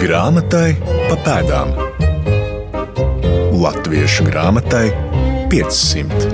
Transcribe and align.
Grāmatai 0.00 0.78
pa 0.80 1.16
pēdām. 1.20 1.74
Latviešu 3.60 4.24
grāmatai 4.30 4.86
500. 5.52 6.30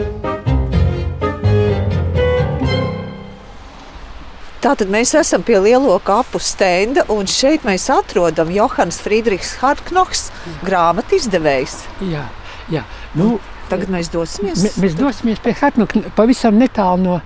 Tātad 4.62 4.87
mēs 4.87 5.16
esam 5.18 5.42
pie 5.42 5.58
lielo 5.64 5.96
kapu 5.98 6.38
stenda, 6.38 7.02
un 7.11 7.27
šeit 7.27 7.66
mēs 7.66 7.89
atrodam 7.91 8.55
Johans 8.55 9.00
Friedrichs 9.02 9.57
Hartknoks, 9.59 10.29
grāmatu 10.62 11.19
izdevējs. 11.19 11.80
Jā, 12.07 12.23
jā. 12.71 12.87
Nu, 13.19 13.41
Tagad 13.67 13.91
mēs 13.91 14.14
dosimies. 14.14 14.62
Mēs 14.79 14.95
dosimies 14.95 15.43
pie 15.43 15.59
Hartnuka 15.59 16.07
pavisam 16.14 16.55
netālu 16.62 17.03
no 17.03 17.21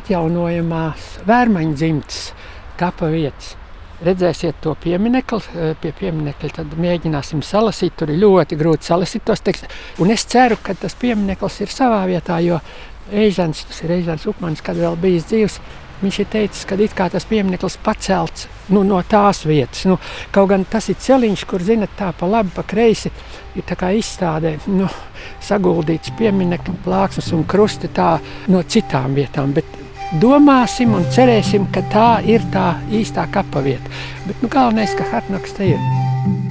atjaunojamās 0.00 1.18
vērmaņu 1.28 1.76
dzimtas 1.76 2.30
kapa 2.80 3.12
vietas. 3.12 3.58
Redzēsiet 4.04 4.60
to 4.62 4.76
pieminiektu, 4.78 5.40
pie 5.82 5.90
pieminiekta 5.98 6.52
tad 6.60 6.76
mēģināsim 6.78 7.42
salasīt. 7.42 7.96
Tur 7.98 8.12
ir 8.14 8.20
ļoti 8.22 8.58
grūti 8.60 8.86
salasīt 8.86 9.24
tos 9.26 9.42
tekstus. 9.42 9.74
Un 9.98 10.12
es 10.14 10.26
ceru, 10.30 10.60
ka 10.62 10.76
tas 10.78 10.94
pieminiekts 10.98 11.58
ir 11.64 11.74
savā 11.74 12.04
vietā, 12.10 12.38
jo 12.44 12.60
Eizants, 13.10 13.64
tas 13.66 13.82
ir 13.82 13.96
Eizants 13.96 14.28
Upmans, 14.30 14.62
kad 14.62 14.78
vēl 14.78 14.98
bijis 15.00 15.26
dzīves, 15.30 15.60
Viņš 15.98 16.18
ir 16.22 16.26
teicis, 16.30 16.66
ka 16.94 17.08
tas 17.10 17.24
pieminiekts 17.26 17.74
pacelts 17.82 18.46
nu, 18.70 18.84
no 18.86 19.00
tās 19.02 19.42
vietas. 19.48 19.82
Nu, 19.90 19.96
kaut 20.30 20.52
gan 20.52 20.62
tas 20.70 20.86
ir 20.92 20.98
celiņš, 21.02 21.42
kur 21.50 21.64
zinat, 21.66 21.96
tā 21.98 22.12
pa 22.14 22.28
labi, 22.30 22.52
pa 22.54 22.62
kreisi 22.62 23.10
ir 23.58 23.64
izstādē 23.98 24.54
nu, 24.70 24.86
saguldīts 25.42 26.14
pieminiektu 26.18 26.76
plāksnes 26.84 27.32
un 27.34 27.42
krusti 27.44 27.90
no 28.46 28.62
citām 28.62 29.18
vietām. 29.18 29.52
Bet 29.52 29.66
domāsim 30.16 30.94
un 30.96 31.06
cerēsim, 31.14 31.68
ka 31.72 31.84
tā 31.92 32.10
ir 32.26 32.44
tā 32.54 32.72
īstā 32.94 33.28
kapa 33.32 33.62
vieta. 33.64 33.92
Bet 34.26 34.42
nu, 34.42 34.52
galvenais, 34.52 34.96
ka 34.96 35.08
Hartnaks 35.12 35.56
te 35.58 35.74
ir. 35.74 36.47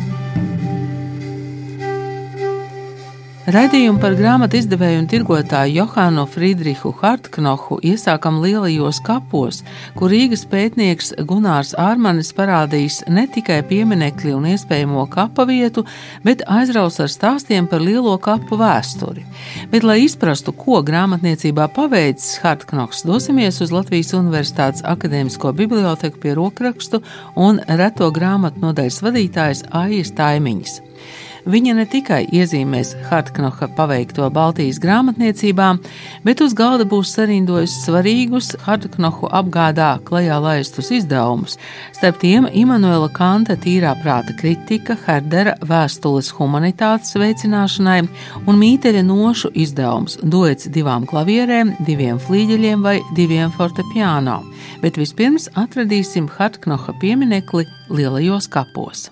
Raidījumu 3.48 4.02
par 4.04 4.12
grāmatu 4.20 4.58
izdevēju 4.60 4.98
un 5.00 5.06
tirgotāju 5.08 5.78
Johānu 5.78 6.26
Friedrihu 6.28 6.90
Hartknohu 7.00 7.78
iesākam 7.80 8.42
lielajos 8.44 8.98
kapos, 9.08 9.62
kur 9.96 10.12
Rīgas 10.12 10.42
pētnieks 10.52 11.14
Gunārs 11.30 11.72
Ārmanis 11.80 12.34
parādīs 12.36 12.98
ne 13.08 13.24
tikai 13.32 13.62
pieminekli 13.70 14.34
un 14.36 14.50
iespējamo 14.52 15.06
kapa 15.14 15.46
vietu, 15.48 15.86
bet 16.28 16.44
aizraus 16.44 17.00
ar 17.00 17.08
stāstiem 17.14 17.70
par 17.72 17.80
lielo 17.80 18.18
kapu 18.20 18.60
vēsturi. 18.60 19.24
Bet, 19.72 19.88
lai 19.88 20.02
izprastu, 20.04 20.52
ko 20.52 20.82
grāmatniecībā 20.84 21.70
paveicis 21.78 22.42
Hartknohs, 22.44 23.06
dosimies 23.08 23.62
uz 23.64 23.72
Latvijas 23.72 24.12
Universitātes 24.20 24.84
akadēmisko 24.84 25.54
biblioteku 25.56 26.20
pie 26.26 26.36
rokrakstu 26.36 27.00
un 27.40 27.64
reto 27.80 28.12
grāmatu 28.12 28.68
nodaļas 28.68 29.00
vadītājas 29.08 29.64
Aijas 29.86 30.12
Taimiņas. 30.20 30.82
Viņa 31.46 31.76
ne 31.78 31.86
tikai 31.90 32.24
iezīmēs 32.34 32.94
Hartknoha 33.08 33.70
paveikto 33.78 34.28
Baltijas 34.34 34.80
grāmatniecībā, 34.84 35.70
bet 36.26 36.42
uz 36.44 36.56
galda 36.58 36.88
būs 36.90 37.14
sarindojusi 37.16 37.84
svarīgus 37.84 38.54
Hartknohu 38.66 39.30
apgādā 39.36 39.92
klajā 40.08 40.40
laistus 40.44 40.92
izdevumus. 40.96 41.58
Starp 41.96 42.20
tiem 42.24 42.50
Immanuela 42.52 43.10
Kanta 43.14 43.58
tīrā 43.60 43.94
prāta 44.02 44.36
kritika, 44.40 44.98
Herdera 45.06 45.56
vēstules 45.68 46.32
humanitātes 46.38 47.16
veicināšanai 47.20 48.00
un 48.48 48.60
mīteļa 48.60 49.06
nošu 49.08 49.54
izdevums 49.54 50.18
duets 50.24 50.72
divām 50.74 51.08
klavierēm, 51.10 51.76
diviem 51.88 52.20
flīģeļiem 52.22 52.84
vai 52.86 52.98
diviem 53.16 53.54
fortepiano. 53.54 54.42
Bet 54.84 55.00
vispirms 55.00 55.50
atradīsim 55.56 56.30
Hartknoha 56.38 56.98
pieminekli 57.02 57.68
lielajos 57.94 58.50
kapos 58.52 59.08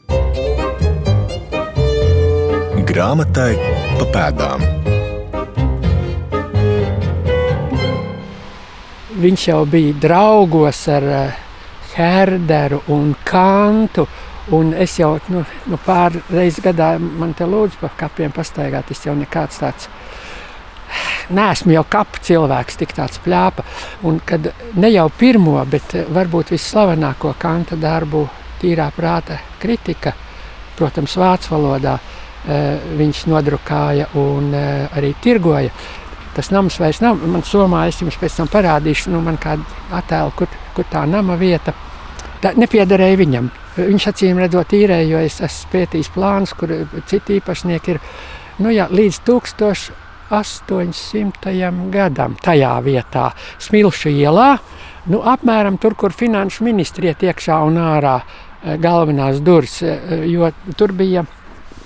grāmatai 2.95 3.55
pa 3.97 4.05
pēdām. 4.13 4.61
Viņš 9.19 9.43
jau 9.49 9.57
bija 9.67 9.97
draugos 9.99 10.79
ar 10.93 11.07
eh, 11.17 11.41
Herderu 11.95 12.81
un 12.95 13.11
Kantu. 13.27 14.07
Un 14.55 14.71
es 14.77 14.99
jau 14.99 15.15
nu, 15.33 15.41
nu, 15.65 15.79
pāris 15.81 16.61
gadā 16.61 16.93
man 17.01 17.33
te 17.33 17.47
lūdzu 17.49 17.81
par 17.81 17.95
kapiem 17.99 18.31
pastaigāt. 18.31 18.91
Es 18.93 19.03
jau 19.07 19.15
nekāds 19.17 19.59
tāds 19.63 19.89
neesmu 21.35 21.73
jau 21.73 21.83
kapu 21.89 22.21
cilvēks, 22.23 22.77
tik 22.79 22.93
tāds 22.95 23.19
plāpa. 23.25 23.65
Un 24.07 24.21
kad 24.23 24.53
ne 24.79 24.93
jau 24.93 25.09
pirmo, 25.19 25.57
bet 25.67 25.99
eh, 25.99 26.07
varbūt 26.07 26.55
visslavenāko 26.55 27.35
kanta 27.41 27.75
darbu, 27.75 28.27
tīrā 28.61 28.91
prāta 28.95 29.41
kritika, 29.59 30.15
protams, 30.77 31.17
vācu 31.19 31.57
valodā, 31.57 31.99
viņš 32.45 33.25
nodrukāja 33.31 34.05
un 34.21 34.51
eh, 34.53 34.85
arī 34.97 35.13
tirgoja. 35.21 35.69
Tas 36.35 36.51
nams 36.51 36.79
vairs 36.79 37.01
nav. 37.01 37.15
Man 37.17 37.41
somā 37.47 37.87
es 37.89 38.01
jums 38.01 38.17
pēc 38.21 38.33
tam 38.37 38.47
parādīšu, 38.51 39.09
nu, 39.13 39.19
man 39.23 39.37
kādu 39.41 39.63
attēlu, 39.95 40.31
kur, 40.37 40.47
kur 40.75 40.85
tā 40.91 41.01
nama 41.09 41.35
vieta. 41.39 41.71
Tā 42.43 42.49
nepiederēja 42.59 43.17
viņam. 43.17 43.45
Viņš 43.75 44.07
acīm 44.11 44.37
redzot 44.39 44.73
īrēja, 44.75 45.09
jo 45.09 45.17
es 45.25 45.41
esmu 45.43 45.69
pētījis 45.71 46.13
plānus, 46.15 46.53
kur 46.55 46.69
citi 47.09 47.35
īpašnieki 47.39 47.91
ir 47.95 47.99
nu, 48.59 48.69
jā, 48.71 48.87
līdz 48.91 49.19
1800. 49.27 51.71
gadam 51.91 52.35
tajā 52.43 52.81
vietā, 52.83 53.31
Smilšu 53.63 54.09
ielā. 54.11 54.57
Nu, 55.09 55.17
apmēram 55.23 55.77
tur, 55.81 55.93
kur 55.95 56.11
finanšu 56.13 56.63
ministrija 56.67 57.13
iekšā 57.15 57.57
un 57.65 57.77
ārā 57.79 58.21
eh, 58.21 58.25
galvenās 58.77 59.39
durvis, 59.39 59.83
jo 60.27 60.51
tur 60.75 60.91
bija 60.93 61.25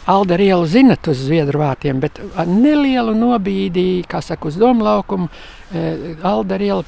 Alda 0.06 0.38
iela 0.42 0.66
zinat 0.66 1.08
uz 1.08 1.20
Zviedru 1.26 1.60
vārtiem, 1.62 2.00
bet 2.02 2.20
nelielu 2.48 3.14
nobīdi, 3.18 4.04
kā 4.10 4.22
saka, 4.26 4.48
uz 4.50 4.58
domu 4.60 4.86
laukumu, 4.88 5.30
e, 5.74 6.16
Alda 6.26 6.58
iela 6.58 6.84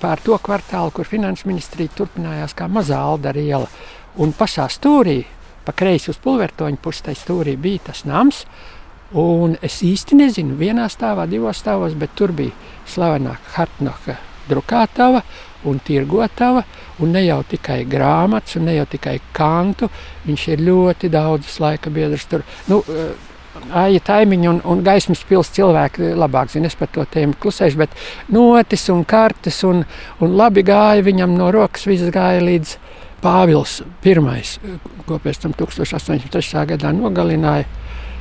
pār 0.00 0.20
to 0.22 0.38
kvartālu, 0.38 0.92
kur 0.94 1.08
finanšu 1.08 1.48
ministrija 1.50 1.92
turpinājās 1.96 2.54
kā 2.54 2.68
mazā 2.68 3.00
Alda 3.00 3.34
iela. 3.40 3.70
Un 4.22 4.34
pašā 4.36 4.68
stūrī, 4.70 5.22
pa 5.64 5.72
kreisi 5.72 6.12
uz 6.12 6.20
pulvertoņu 6.22 6.78
pusē 6.82 7.16
stūrī 7.16 7.56
bija 7.56 7.88
tas 7.90 8.04
nams, 8.04 8.44
un 9.12 9.56
es 9.62 9.80
īsti 9.82 10.18
nezinu, 10.18 10.56
vienā 10.60 10.88
stāvā, 10.92 11.26
divos 11.28 11.60
stāvos, 11.60 11.96
bet 11.98 12.14
tur 12.16 12.32
bija 12.36 12.52
slavenāka 12.88 13.56
Hartnoka 13.56 14.18
drukātava 14.48 15.22
un 15.68 15.80
tirgotava, 15.84 16.64
un 17.02 17.12
ne 17.14 17.24
jau 17.24 17.42
tikai 17.48 17.82
grāmatas, 17.88 18.56
un 18.58 18.66
ne 18.68 18.76
jau 18.76 18.86
tikai 18.94 19.18
kantu. 19.36 19.90
Viņš 20.26 20.46
ir 20.54 20.64
ļoti 20.68 21.10
daudz 21.12 21.58
laika 21.62 21.90
biedrs 21.90 22.26
tur. 22.30 22.46
Nu, 22.70 22.82
eh, 22.88 23.30
Aija 23.76 24.00
taimiņa 24.00 24.48
un, 24.48 24.58
un 24.64 24.80
gaismas 24.82 25.20
pilsēta 25.28 25.58
cilvēki 25.58 26.14
labāk 26.16 26.50
zina. 26.50 26.70
Es 26.70 26.76
par 26.76 26.88
to 26.92 27.04
tēmu 27.04 27.36
klusēšu, 27.38 27.78
bet 27.78 27.92
notis 28.32 28.88
un 28.90 29.04
kartes 29.04 29.60
un, 29.68 29.84
un 30.24 30.36
labi 30.40 30.64
gāja 30.66 31.04
viņam 31.04 31.36
no 31.36 31.50
rokas. 31.52 31.84
Viss 31.86 32.08
gāja 32.14 32.40
līdz 32.42 32.76
Pāvils 33.22 33.82
I, 34.02 34.14
ko 35.06 35.18
pēc 35.22 35.44
tam 35.44 35.52
1803. 35.54 36.64
gadā 36.72 36.90
nogalināja. 36.96 37.68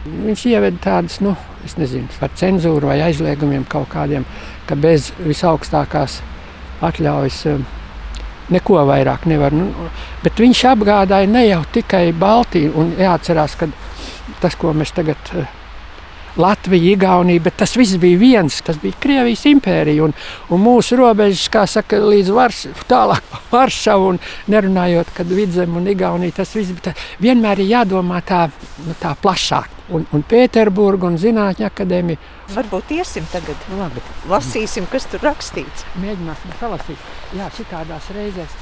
Viņš 0.02 0.44
ieveda 0.50 0.78
tādas, 0.82 1.20
nu, 1.22 1.36
nezinu, 1.78 2.10
par 2.20 2.34
cenzūru 2.38 2.90
vai 2.90 3.00
aizliegumiem 3.06 3.66
kaut 3.70 3.90
kādiem, 3.94 4.26
ka 4.70 4.76
bez 4.76 5.12
visaugstākās 5.22 6.20
atļaujas 6.82 7.40
eh, 7.52 7.64
neko 8.52 8.84
vairāk 8.90 9.26
nevar. 9.32 9.56
Nu, 9.56 9.90
bet 10.24 10.42
viņš 10.42 10.66
apgādāja 10.74 11.30
ne 11.30 11.46
jau 11.48 11.64
tikai 11.74 12.10
Baltiju, 12.18 12.74
un 12.82 12.94
jāatcerās, 13.00 13.58
ka 13.60 13.70
tas, 14.42 14.58
ko 14.60 14.74
mēs 14.78 14.94
tagad 14.98 15.34
eh, 15.38 15.58
Latvija, 16.42 16.94
Igaunija, 16.94 17.44
bet 17.44 17.58
tas 17.60 17.76
viss 17.76 18.00
bija 18.00 18.20
viens. 18.20 18.62
Tas 18.64 18.80
bija 18.80 19.00
Krievijas 19.00 19.44
impērija 19.52 20.06
un, 20.06 20.16
un 20.50 20.64
mūsu 20.64 20.96
robežas, 21.00 21.48
kā 21.52 21.66
saka, 21.68 22.00
līdz 22.00 22.32
Vars, 22.36 22.64
tālāk 22.90 23.36
Varšavu 23.52 24.14
un 24.14 24.22
nerunājot, 24.52 25.12
kad 25.18 25.32
Vidzem 25.36 25.76
un 25.78 25.92
Igaunija 25.92 26.40
tas 26.42 26.56
viss 26.56 26.72
bija. 26.78 26.96
Vienmēr 27.22 27.64
ir 27.64 27.76
jādomā 27.76 28.24
tā, 28.28 28.48
nu, 28.86 28.96
tā 29.02 29.16
plašāk. 29.20 29.81
Un, 29.92 30.08
un 30.16 30.24
Pēterburga 30.24 31.10
un 31.12 31.20
Zinātņu 31.20 31.68
akadēmija. 31.68 32.22
Varbūt 32.56 32.96
iesim 32.96 33.28
tagad. 33.34 33.70
Labi. 33.76 34.04
Lasīsim, 34.32 34.88
kas 34.92 35.10
tur 35.12 35.24
rakstīts. 35.28 35.88
Mēģināsim 36.00 36.60
salasīt. 36.62 37.08
Jā, 37.36 37.52
šitādās 37.58 38.12
reizēs 38.16 38.60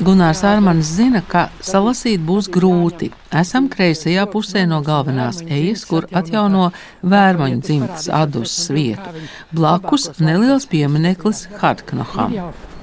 Gunārs 0.00 0.40
Armans 0.48 0.88
zina, 0.96 1.20
ka 1.20 1.42
salasīt 1.60 2.22
būs 2.24 2.48
grūti. 2.50 3.10
Esam 3.40 3.68
kreisajā 3.70 4.24
pusē 4.32 4.64
no 4.66 4.80
galvenās 4.82 5.42
ejas, 5.44 5.84
kur 5.86 6.08
atjauno 6.20 6.70
vērmaņu 7.14 7.60
dzimtas 7.60 8.08
adus 8.22 8.56
vietu. 8.72 9.12
Blakus 9.52 10.08
neliels 10.18 10.66
piemineklis 10.72 11.44
Hartknoham. 11.60 12.38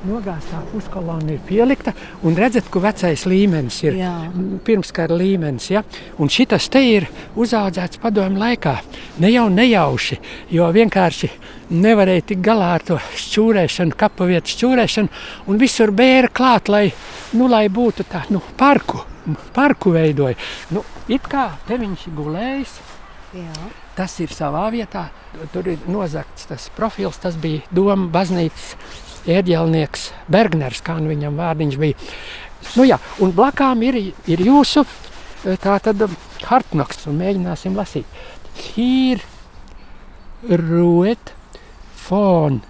Nogāztā 0.07 0.61
puskolona 0.71 1.33
ir 1.33 1.41
pielikta, 1.47 1.93
un 2.23 2.37
redzat, 2.37 2.69
ka 2.71 2.81
vecais 2.83 3.25
līmenis 3.29 3.79
ir 3.83 3.97
pirmskara 4.65 5.15
līmenis. 5.19 5.69
Ja? 5.73 5.83
Un 6.21 6.31
šitas 6.31 6.69
te 6.71 6.81
ir 6.85 7.07
uzaudzēts 7.39 8.01
padomu 8.01 8.39
laikā, 8.41 8.77
ne 9.23 9.31
jau 9.33 9.47
nejauši, 9.53 10.19
jo 10.55 10.69
vienkārši 10.75 11.31
nevarēja 11.69 12.27
tikt 12.31 12.45
galā 12.45 12.71
ar 12.77 12.85
to 12.85 12.99
šķūrēšanu, 12.99 13.97
kapu 13.99 14.29
vietu 14.29 14.55
šķūrēšanu, 14.55 15.23
un 15.51 15.61
visur 15.61 15.93
bēra 15.95 16.31
klāt, 16.33 16.71
lai, 16.71 16.87
nu, 17.37 17.49
lai 17.51 17.67
būtu 17.69 18.07
tā, 18.09 18.23
nu, 18.33 18.41
parku, 18.57 19.03
parku 19.55 19.93
veidoja. 19.93 20.39
Nu, 20.73 20.85
it 21.11 21.27
kā 21.29 21.49
te 21.67 21.77
viņš 21.81 22.07
gulējis, 22.17 22.79
Jā. 23.37 23.53
tas 23.97 24.15
ir 24.23 24.31
savā 24.33 24.69
vietā. 24.73 25.09
Tur 25.53 25.67
ir 25.69 25.83
nozagts 25.85 26.47
tas 26.49 26.63
profils. 26.73 27.19
Tas 27.21 27.35
bija 27.37 27.61
Doma 27.69 28.07
baznīcas 28.09 28.73
ērģelnieks 29.27 30.09
Bergners, 30.31 30.81
kā 30.85 30.99
nu 30.99 31.11
viņam 31.11 31.39
vārdiņš 31.39 31.77
bija. 31.79 31.95
Nu, 32.75 32.85
jā, 32.87 32.97
un 33.23 33.31
blakām 33.35 33.81
ir, 33.87 33.95
ir 34.29 34.39
jūsu 34.43 34.85
tā 35.63 35.79
tad 35.83 36.03
hartnoks, 36.43 37.07
un 37.09 37.19
mēģināsim 37.19 37.77
lasīt. 37.77 38.05
Hier 38.59 39.21
ruet 40.43 41.33
von 42.07 42.61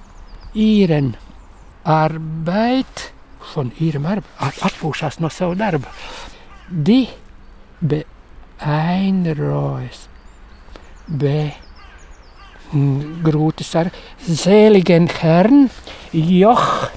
ihren 0.53 1.15
Arbeit, 1.83 3.13
von 3.53 3.71
ihrem 3.79 4.05
Arbeit, 4.05 4.29
atpūšās 4.39 5.19
no 5.23 5.29
sava 5.33 5.55
darba. 5.57 5.87
Die 6.69 7.07
beeinrojas 8.59 10.07
be 11.07 11.53
großer 13.23 13.91
seligen 14.25 15.07
Herrn 15.07 15.69
Joch 16.11 16.89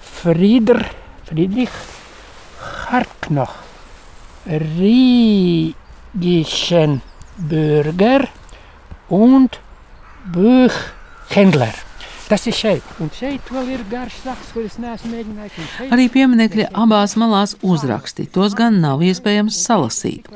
Frieder, 0.00 0.80
Friedrich 1.24 1.70
Hartnach, 2.86 3.54
riegischen 4.46 5.82
Bürger 7.36 8.28
und 9.08 9.60
Buchhändler. 10.26 11.74
Tas 12.30 12.44
ir 12.46 12.54
šeit, 12.54 12.90
un 13.02 13.08
šeit 13.10 13.48
vēl 13.50 13.72
ir 13.74 13.80
garš 13.90 14.20
sakts, 14.22 14.52
kurus 14.54 14.76
neesmu 14.78 15.08
mēģinājis. 15.10 15.70
Arī 15.90 16.04
pieminekļi 16.14 16.68
abās 16.78 17.16
malās 17.18 17.56
uzraksti, 17.66 18.28
tos 18.30 18.54
gan 18.58 18.78
nav 18.84 19.02
iespējams 19.02 19.58
salasīt. 19.64 20.28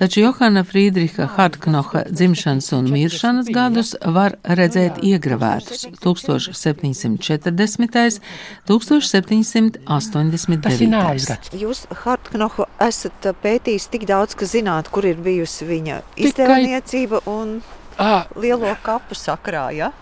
Taču 0.00 0.24
Johana 0.24 0.64
Friedricha 0.66 1.28
Hartknoha 1.36 2.02
dzimšanas 2.10 2.72
un 2.74 2.90
miršanas 2.90 3.52
gadus 3.54 3.94
var 4.02 4.34
redzēt 4.42 4.98
iegravētus 5.06 5.86
1740. 6.02 8.18
1789. 8.66 10.66
Tas 10.66 10.82
ir 10.82 10.90
nāves 10.90 11.30
gads. 11.30 11.54
Jūs, 11.54 11.86
Hartknohu, 12.02 12.66
esat 12.82 13.30
uh, 13.30 13.38
pētījis 13.46 13.86
tik 13.94 14.10
daudz, 14.10 14.34
ka 14.34 14.50
zināt, 14.50 14.90
kur 14.90 15.06
ir 15.06 15.22
bijusi 15.22 15.70
viņa 15.70 16.02
izdevniecība 16.26 17.22
un 17.30 17.60
À, 17.96 18.26
lielo 18.36 18.68
kapu 18.84 19.16
sakrā. 19.16 19.70
Ja? 19.72 19.94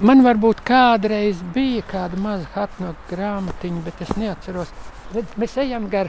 Man 0.00 0.22
varbūt 0.24 0.62
kādreiz 0.64 1.42
bija 1.52 1.82
kāda 1.84 2.16
maza 2.16 2.46
hartnoka 2.54 3.10
grāmatiņa, 3.10 3.80
bet 3.84 3.98
es 4.00 4.14
neatceros. 4.16 4.70
Mēs 5.36 5.56
ejam 5.60 5.90
gar 5.92 6.08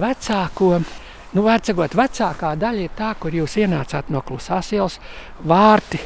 vecāko. 0.00 0.78
Nu, 1.36 1.44
vecākot, 1.44 1.92
vecākā 1.98 2.54
daļa 2.58 2.86
ir 2.86 2.94
tā, 2.96 3.10
kur 3.20 3.36
jūs 3.36 3.58
ienācāt 3.60 4.08
no 4.10 4.22
klusās 4.24 4.72
ielas, 4.72 4.96
vārti 5.44 6.00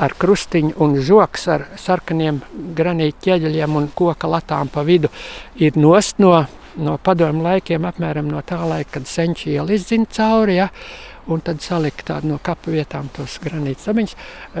ar 0.00 0.14
krustiņu 0.16 0.78
un 0.80 0.96
žoks 1.04 1.44
ar 1.52 1.66
sarkaniem 1.78 2.40
granīta 2.78 3.26
ķieģeļiem 3.26 3.76
un 3.76 3.90
koka 3.94 4.30
latām 4.30 4.72
pa 4.72 4.82
vidu 4.86 5.10
ir 5.60 5.76
nost 5.76 6.22
no, 6.24 6.32
no 6.80 6.96
padomu 7.04 7.44
laikiem, 7.50 7.84
apmēram 7.84 8.32
no 8.32 8.40
tā 8.46 8.62
laika, 8.64 8.96
kad 8.96 9.10
senčī 9.10 9.58
iela 9.58 9.76
izzina 9.76 10.08
cauri. 10.08 10.56
Ja? 10.62 10.70
Un 11.34 11.40
tad 11.44 11.58
salikt 11.64 12.06
tādu 12.10 12.26
no 12.32 12.38
kapu 12.42 12.70
vietām 12.74 13.04
tos 13.14 13.32
granītus 13.42 13.84
samiņus. 13.88 14.14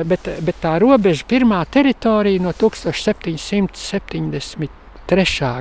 Bet, 0.06 0.22
bet 0.46 0.56
tā 0.62 0.72
robeža, 0.82 1.22
pirmā 1.28 1.60
teritorija 1.70 2.42
no 2.42 2.50
1773. 2.56 4.68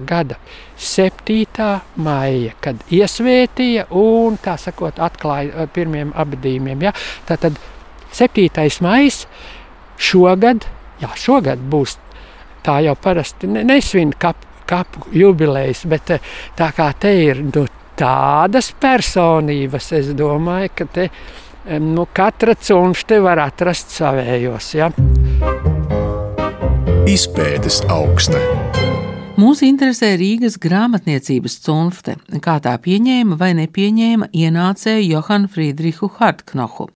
gada 0.06 0.36
7. 0.78 1.80
maija, 1.96 2.54
kad 2.62 2.76
iesvētīja 2.94 3.84
un 3.98 4.38
tā 4.44 4.58
sakot, 4.62 5.00
atklāja 5.00 5.68
pirmiem 5.74 6.14
apbedījumiem. 6.14 6.82
Ja? 6.86 6.92
Tātad 7.30 7.54
7. 8.14 8.82
maija 8.86 9.12
šogad, 10.00 10.60
jā, 11.02 11.10
šogad 11.20 11.60
būs 11.72 11.98
tā 12.64 12.80
jau 12.86 12.96
parasti 13.00 13.48
ne, 13.48 13.64
nesvin 13.68 14.14
kapu, 14.20 14.48
kapu 14.70 15.08
jubilejas, 15.16 15.86
bet 15.90 16.12
tā 16.58 16.72
kā 16.76 16.92
te 17.00 17.12
ir 17.24 17.44
nu, 17.48 17.66
tādas 18.00 18.72
personības, 18.80 19.92
es 19.98 20.13
domāju, 20.18 20.72
ka 20.75 20.88
te 20.88 21.10
nu, 21.84 22.07
katra 22.16 22.56
cunšte 22.56 23.19
var 23.24 23.42
atrast 23.44 23.92
savējos. 23.94 24.74
Ja? 24.80 24.92
Izpētes 27.10 27.81
augsta. 27.92 28.40
Mūs 29.40 29.62
interesē 29.63 30.12
Rīgas 30.19 30.57
grāmatniecības 30.60 31.54
cunfte, 31.63 32.18
kā 32.44 32.57
tā 32.63 32.74
pieņēma 32.84 33.38
vai 33.40 33.54
nepieņēma 33.56 34.31
ienācēju 34.36 35.13
Johanu 35.13 35.51
Friedrichu 35.54 36.10
Hartknohu. 36.18 36.90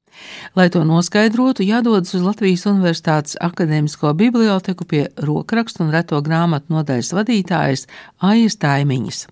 Lai 0.58 0.68
to 0.70 0.84
noskaidrotu, 0.86 1.64
jādodas 1.66 2.14
uz 2.18 2.26
Latvijas 2.26 2.68
Universitātes 2.70 3.40
akadēmisko 3.42 4.12
biblioteku 4.20 4.86
pie 4.86 5.06
rokrakstu 5.24 5.88
un 5.88 5.94
reto 5.96 6.20
grāmatu 6.26 6.76
nodaļas 6.76 7.14
vadītājas 7.16 7.88
Aijas 8.20 8.60
Taimiņas. 8.62 9.24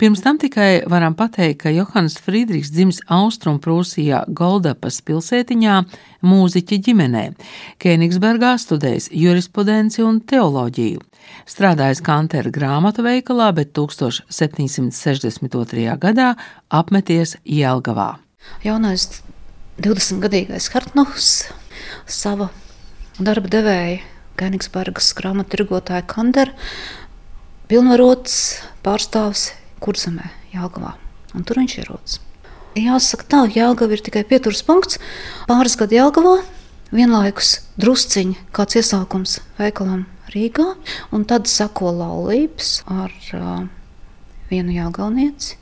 Pirms 0.00 0.20
tam 0.24 0.36
tikai 0.40 0.70
varam 0.90 1.14
pateikt, 1.18 1.58
ka 1.62 1.68
Johans 1.74 2.16
Friedrichs 2.22 2.72
dzimis 2.74 2.98
Austrumprūsijā 3.12 4.18
Goldapas 4.28 4.96
pilsētiņā 5.06 5.74
mūziķa 6.24 6.76
ģimenē. 6.88 7.24
Kēnigsbergā 7.82 8.52
studējis 8.60 9.06
jurisprudenci 9.12 10.00
un 10.06 10.14
teoloģiju. 10.24 11.00
Strādājis 11.48 12.02
Kantera 12.04 12.50
grāmatu 12.52 13.02
veikalā, 13.04 13.52
bet 13.56 13.72
1762. 13.76 15.98
gadā 16.00 16.34
apmeties 16.68 17.36
Jelgavā. 17.44 18.18
Jaunais 18.64 19.22
20-gadīgais 19.80 20.70
Hartnohs 20.74 21.48
sava 22.06 22.50
darba 23.18 23.48
devēja 23.50 24.02
Kēnigsbergas 24.38 25.12
grāmatu 25.14 25.54
tirgotāja 25.54 26.02
Kandera 26.10 26.50
pilnvarots 27.70 28.36
pārstāvs 28.84 29.50
Kurzemē, 29.84 30.30
Jālgavā. 30.54 30.94
Un 31.34 31.44
tur 31.46 31.60
viņš 31.60 31.78
ierodas. 31.82 32.20
Jāsaka, 32.78 33.26
tā 33.30 33.42
Jālgava 33.54 33.96
ir 33.96 34.02
tikai 34.04 34.24
pieturas 34.28 34.64
punkts. 34.66 35.00
Pāris 35.50 35.76
gadi 35.78 35.98
Jālgavā, 35.98 36.38
vienlaikus 36.94 37.56
drusciņi 37.80 38.38
kāds 38.54 38.78
iesākums 38.80 39.38
veikalam 39.58 40.06
Rīgā, 40.34 40.72
un 41.14 41.26
tad 41.30 41.46
sako 41.50 41.92
laulības 41.94 42.80
ar 42.90 43.12
uh, 43.36 43.66
vienu 44.50 44.74
jāgalnieci 44.74 45.60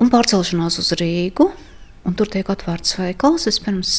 un 0.00 0.10
pārcelšanās 0.12 0.80
uz 0.80 0.92
Rīgu. 0.98 1.50
Un 2.08 2.16
tur 2.16 2.30
tiek 2.32 2.48
atvērts 2.48 2.96
veikals. 2.96 3.44
Vispirms 3.48 3.92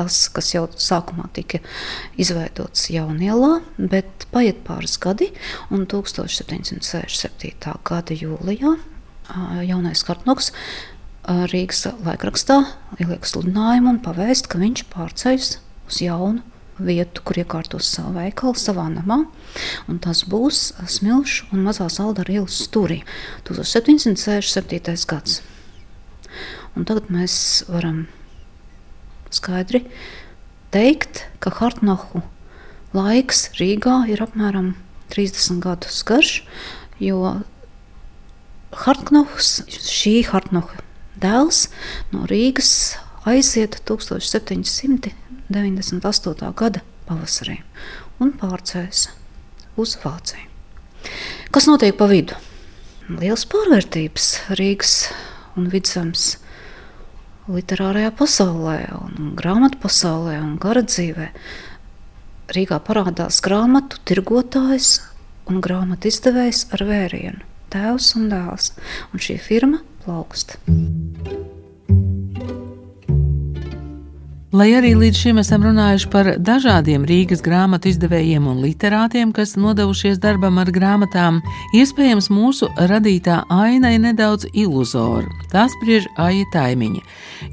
tas, 0.00 0.22
kas 0.32 0.54
jau 0.54 0.64
sākumā 0.72 1.28
tika 1.36 1.60
izveidots 2.20 2.88
Jaunielā, 2.92 3.60
bet 3.76 4.26
paiet 4.32 4.64
pāris 4.64 4.96
gadi, 5.00 5.28
un 5.70 5.84
1767. 5.90 7.76
gada 7.84 8.16
jūlijā 8.16 8.78
jaunais 9.68 10.02
Kartnoks 10.06 10.52
Rīgas 11.30 11.84
laikrakstā 12.02 12.62
ieliek 12.98 13.26
sludinājumu 13.28 13.92
un 13.92 13.98
pavēst, 14.02 14.48
ka 14.50 14.58
viņš 14.58 14.86
pārceļas 14.90 15.50
uz 15.90 16.00
jaunu 16.02 16.40
vietu, 16.80 17.20
kur 17.26 17.38
iekārtos 17.42 17.90
savu 17.92 18.14
veikalu 18.16 18.56
savā 18.58 18.86
namā. 18.88 19.20
Tas 20.02 20.24
būs 20.30 20.70
Smilšu 20.88 21.50
un 21.52 21.66
Mazā 21.66 21.90
Saldara 21.92 22.38
ielas 22.38 22.56
stūrī 22.64 23.02
1767. 23.44 25.04
gads. 25.10 25.42
Un 26.78 26.86
tagad 26.88 27.10
mēs 27.12 27.36
varam 27.68 28.06
skaidri 29.34 29.80
teikt, 30.74 31.24
ka 31.42 31.50
Hartnohu 31.58 32.22
laiks 32.96 33.38
Rīgā 33.58 33.96
ir 34.10 34.18
apmēram 34.24 34.68
30 35.14 35.60
gadus 35.62 36.02
garš, 36.06 36.32
jo 37.02 37.18
Hartnohs, 38.84 39.48
šī 39.66 40.14
Hartnoha 40.30 40.76
dēls 41.20 41.68
no 42.12 42.20
Rīgas 42.30 42.72
aiziet 43.28 43.74
1798. 43.88 46.54
gada 46.56 46.80
pavasarī 47.08 47.56
un 48.22 48.28
pārcēs 48.38 48.98
uz 49.80 49.90
Vāciju. 50.02 50.46
Kas 51.50 51.64
notiek 51.66 51.96
pa 51.98 52.06
vidu? 52.10 52.34
Lielas 53.10 53.44
pārvērtības 53.50 54.26
Rīgas 54.54 54.94
un 55.58 55.64
Vidzemes 55.72 56.24
literārajā 57.54 58.12
pasaulē, 58.18 58.78
un 58.96 59.34
grāmatu 59.38 59.80
pasaulē 59.82 60.38
un 60.42 60.56
gara 60.62 60.82
dzīvē. 60.86 61.30
Rīgā 62.54 62.80
parādās 62.86 63.38
grāmatu 63.44 64.00
tirgotājs 64.08 64.96
un 65.50 65.62
grāmatu 65.64 66.10
izdevējs 66.10 66.66
ar 66.74 66.86
vērienu- 66.88 67.46
tēvs 67.74 68.14
un 68.18 68.30
dēls. 68.32 68.72
Un 69.12 69.22
šī 69.22 69.38
firma 69.38 69.82
plaukst. 70.04 70.58
Lai 74.50 74.72
arī 74.74 74.96
līdz 74.98 75.14
šim 75.14 75.38
esam 75.38 75.62
runājuši 75.62 76.08
par 76.10 76.28
dažādiem 76.42 77.04
Rīgas 77.06 77.38
grāmatu 77.46 77.86
izdevējiem 77.86 78.48
un 78.50 78.56
literātiem, 78.64 79.30
kas 79.30 79.52
nodevušies 79.54 80.16
darbam 80.18 80.56
ar 80.58 80.72
grāmatām, 80.74 81.36
iespējams 81.78 82.26
mūsu 82.34 82.66
radītā 82.90 83.44
aina 83.54 83.92
ir 83.94 84.00
nedaudz 84.02 84.48
iluzora. 84.50 85.28
Tā 85.52 85.68
spriež 85.70 86.08
Aija 86.18 86.48
Taimiņa, 86.50 87.02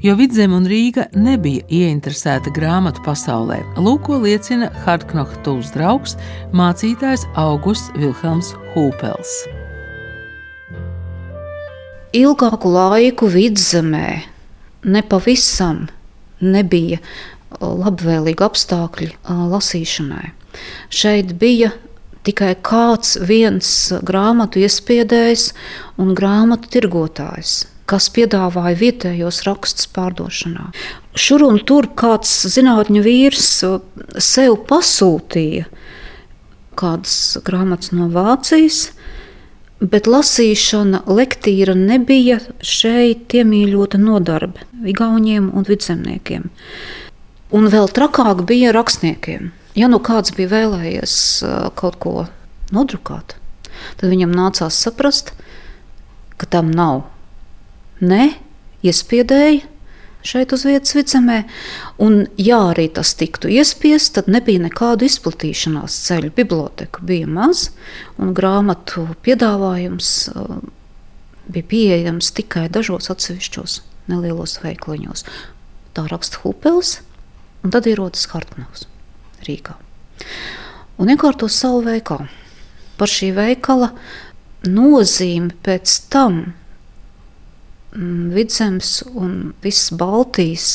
jo 0.02 0.16
Vidzem 0.18 0.56
un 0.56 0.66
Rīga 0.66 1.04
nebija 1.14 1.62
ieinteresēta 1.70 2.50
grāmatu 2.56 3.04
pasaulē. 3.06 3.60
Lūko 3.78 4.18
liecina 4.24 4.66
Hartknoha 4.82 5.38
tūs 5.46 5.70
draugs, 5.76 6.16
mācītājs 6.50 7.28
Augusts 7.38 7.92
Vilhelms 7.94 8.56
Hūpels. 8.72 9.36
Ilgāku 12.18 12.74
laiku 12.74 13.30
vidzemē 13.30 14.08
nepavisam 14.82 15.86
nebija 16.44 17.00
labvēlīgi 17.60 18.44
apstākļi 18.44 19.10
lasīšanai. 19.28 20.32
Šeit 20.92 21.34
bija 21.40 21.72
tikai 22.26 22.52
kāds 22.66 23.16
viens 23.24 23.72
grāmatu 24.04 24.60
iespiedējs 24.60 25.50
un 26.02 26.14
grāmatu 26.18 26.70
tirgotājs 26.76 27.62
kas 27.88 28.10
piedāvāja 28.12 28.76
vietējos 28.76 29.42
rakstus 29.46 29.88
pārdošanā. 29.96 30.66
Šur 31.16 31.46
un 31.46 31.60
tur 31.64 31.88
kāds 31.96 32.34
zinātņu 32.52 33.00
vīrs 33.06 33.46
sev 34.20 34.58
pasūtīja 34.68 35.64
kādas 36.78 37.38
grāmatas 37.46 37.90
no 37.96 38.10
Vācijas, 38.12 38.92
Bet 39.78 40.08
lasīšana, 40.10 41.04
lektīra 41.06 41.76
nebija 41.78 42.40
šeit 42.66 43.30
iemīļota 43.38 44.00
nodarbe 44.02 44.66
Igauniem 44.90 45.52
un 45.54 45.66
vidzemniekiem. 45.68 46.48
Un 47.54 47.68
vēl 47.70 47.86
trakāk 47.94 48.42
bija 48.48 48.72
rakstniekiem. 48.74 49.52
Ja 49.78 49.86
nu 49.86 50.00
kāds 50.02 50.34
bija 50.34 50.50
vēlējies 50.50 51.14
kaut 51.78 52.00
ko 52.02 52.14
nodrukāt, 52.74 53.36
tad 54.00 54.10
viņam 54.10 54.34
nācās 54.34 54.74
saprast, 54.82 55.30
ka 56.42 56.50
tam 56.50 56.72
nav 56.74 57.04
ne 58.02 58.32
iespiedēja 58.82 59.62
šeit 60.28 60.52
uz 60.52 60.64
vietas 60.68 60.94
vicemē. 60.96 61.42
Un, 62.04 62.20
ja 62.40 62.60
arī 62.70 62.88
tas 62.94 63.14
tiktu 63.18 63.50
iespiests, 63.52 64.14
tad 64.18 64.30
nebija 64.30 64.62
nekādu 64.66 65.08
izplatīšanās 65.08 65.96
ceļu. 66.06 66.32
Biblioteka 66.36 67.04
bija 67.08 67.28
maz, 67.30 67.68
un 68.20 68.34
grāmatu 68.36 69.06
piedāvājums 69.24 70.12
uh, 70.34 70.58
bija 71.48 71.70
pieejams 71.72 72.32
tikai 72.36 72.68
dažos 72.72 73.10
atsevišķos 73.12 73.80
nelielos 74.08 74.58
veikaliņos. 74.64 75.24
Tā 75.96 76.04
raksta 76.08 76.42
Hupels, 76.44 76.98
un 77.64 77.74
tad 77.74 77.88
ierodas 77.90 78.28
Hartnevs 78.32 78.86
Rīgā. 79.46 79.76
Un 80.98 81.12
iekārto 81.12 81.48
savu 81.52 81.84
veikalu. 81.86 82.28
Par 82.98 83.10
šī 83.10 83.30
veikala 83.36 83.92
nozīmi 84.66 85.54
pēc 85.62 85.94
tam 86.10 86.40
Vidzemes 87.88 88.98
un 89.16 89.54
visas 89.64 89.88
Baltijas 89.96 90.66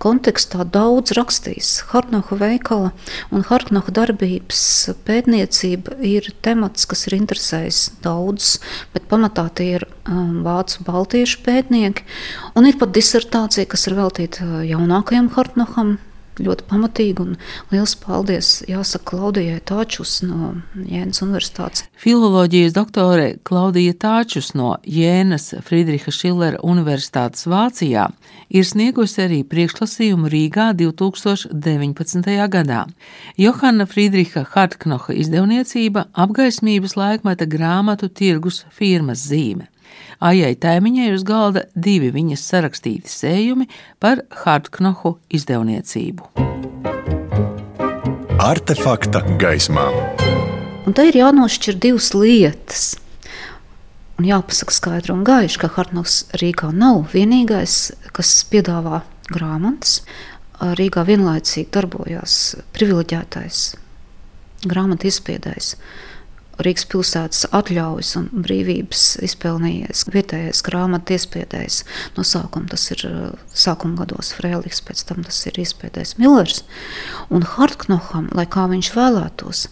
kontekstā 0.00 0.64
daudz 0.64 1.12
rakstījis. 1.18 1.72
Hartnoha 1.90 2.38
veikala 2.40 2.92
un 3.28 3.44
Hartnoha 3.44 3.92
darbības 3.92 4.62
pētniecība 5.04 5.98
ir 6.00 6.30
temats, 6.44 6.88
kas 6.88 7.04
ir 7.08 7.18
interesējis 7.18 7.82
daudzus, 8.04 8.56
bet 8.96 9.10
pamatā 9.12 9.44
tie 9.52 9.68
ir 9.76 9.84
um, 10.08 10.40
vācu 10.46 10.86
baltiešu 10.88 11.44
pētnieki. 11.44 12.08
Un 12.56 12.70
ir 12.70 12.80
pat 12.80 12.96
disertācija, 12.96 13.68
kas 13.68 13.84
ir 13.90 13.98
veltīta 14.00 14.48
uh, 14.48 14.56
jaunākajam 14.64 15.28
Hartnoham, 15.36 15.98
ļoti 16.42 16.66
pamatīgi. 16.70 17.24
Un 17.24 17.36
liels 17.72 17.94
paldies 18.00 18.50
jāsaka 18.68 19.04
Klaudijai 19.14 19.60
Tāčus 19.64 20.16
no 20.26 20.54
Jēnas 20.74 21.22
Universitātes. 21.24 21.84
Filoloģijas 22.00 22.74
doktore 22.76 23.26
Klaudija 23.46 23.94
Tāčus 24.04 24.52
no 24.58 24.74
Jēnas 24.84 25.52
Friedriha 25.66 26.14
Šillera 26.14 26.62
Universitātes 26.64 27.46
Vācijā 27.50 28.08
ir 28.48 28.66
sniegusi 28.68 29.22
arī 29.24 29.42
priekšlasījumu 29.48 30.30
Rīgā 30.32 30.70
2019. 30.78 32.32
gadā. 32.54 32.84
Johana 33.40 33.86
Friedriha 33.90 34.46
Hartknoha 34.54 35.14
izdevniecība 35.14 36.08
apgaismības 36.12 36.96
laikmeta 36.98 37.48
grāmatu 37.50 38.08
tirgus 38.08 38.64
firmas 38.74 39.26
zīme. 39.28 39.68
Aijai 40.24 40.54
Tēmiņai 40.60 41.10
uz 41.14 41.24
galda 41.26 41.64
divi 41.74 42.10
viņas 42.14 42.44
sarakstīti 42.50 43.10
sējumi 43.10 43.68
par 44.02 44.22
Hartknohu 44.44 45.16
izdevniecību. 45.34 46.30
Artefakta 48.44 49.22
gaismā. 49.40 49.86
Un 50.84 50.92
te 50.96 51.06
ir 51.08 51.16
jānošķir 51.16 51.78
divas 51.80 52.10
lietas. 52.12 52.82
Un 54.20 54.28
jāpasaka 54.28 54.74
skaidri 54.74 55.14
un 55.14 55.22
gaiši, 55.26 55.58
ka 55.62 55.70
Hartnoks 55.74 56.18
Rīgā 56.38 56.68
nav 56.76 57.14
vienīgais, 57.14 57.78
kas 58.14 58.34
piedāvā 58.50 59.00
grāmatas. 59.32 60.02
Rīgā 60.78 61.02
vienlaicīgi 61.08 61.72
darbojās 61.74 62.36
privileģētais 62.76 63.64
grāmatu 64.70 65.08
izspiedējs. 65.10 65.74
Rīgas 66.62 66.86
pilsētas 66.90 67.46
atļaujas 67.54 68.12
un 68.20 68.28
brīvības 68.44 69.02
izpelnījies 69.26 70.04
vietējais 70.14 70.62
grāmatu 70.66 71.16
iespiedējs. 71.16 71.80
No 72.14 72.24
sākuma 72.26 72.70
tas 72.70 72.86
ir 72.94 73.04
uh, 73.08 73.16
sākuma 73.50 74.04
gados 74.04 74.30
Frēliks, 74.36 74.82
pēc 74.86 75.02
tam 75.08 75.24
tas 75.26 75.40
ir 75.50 75.58
izspiedējs 75.64 76.16
Millers. 76.20 76.62
Un 77.34 77.46
Hartknoham, 77.54 78.30
lai 78.36 78.46
kā 78.50 78.68
viņš 78.70 78.92
vēlētos, 78.94 79.66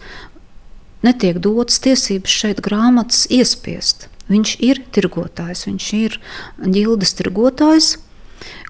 netiek 1.07 1.39
dotas 1.43 1.79
tiesības 1.85 2.39
šeit 2.43 2.65
grāmatas 2.65 3.29
iespiest. 3.31 4.09
Viņš 4.33 4.57
ir 4.65 4.83
tirgotājs, 4.95 5.67
viņš 5.69 5.89
ir 5.99 6.19
ģildes 6.63 7.15
tirgotājs, 7.19 7.97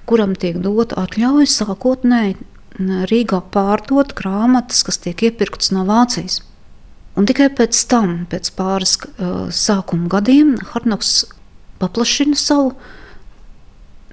kuram 0.09 0.37
tiek 0.37 0.59
dota 0.61 1.01
atļauja 1.05 1.49
sākotnēji 1.49 2.41
Rīgā 2.81 3.43
pārdot 3.53 4.15
grāmatas, 4.17 4.81
kas 4.87 4.99
tiek 5.03 5.29
iepirktas 5.29 5.73
no 5.77 5.85
Vācijas. 5.89 6.41
Un 7.19 7.29
tikai 7.29 7.51
pēc 7.53 7.77
tam, 7.91 8.23
pēc 8.31 8.53
pāris 8.57 8.97
uh, 9.05 9.51
sākuma 9.53 10.09
gadiem, 10.13 10.55
Hartnoks 10.73 11.27
paplašina 11.83 12.39
savu 12.39 12.73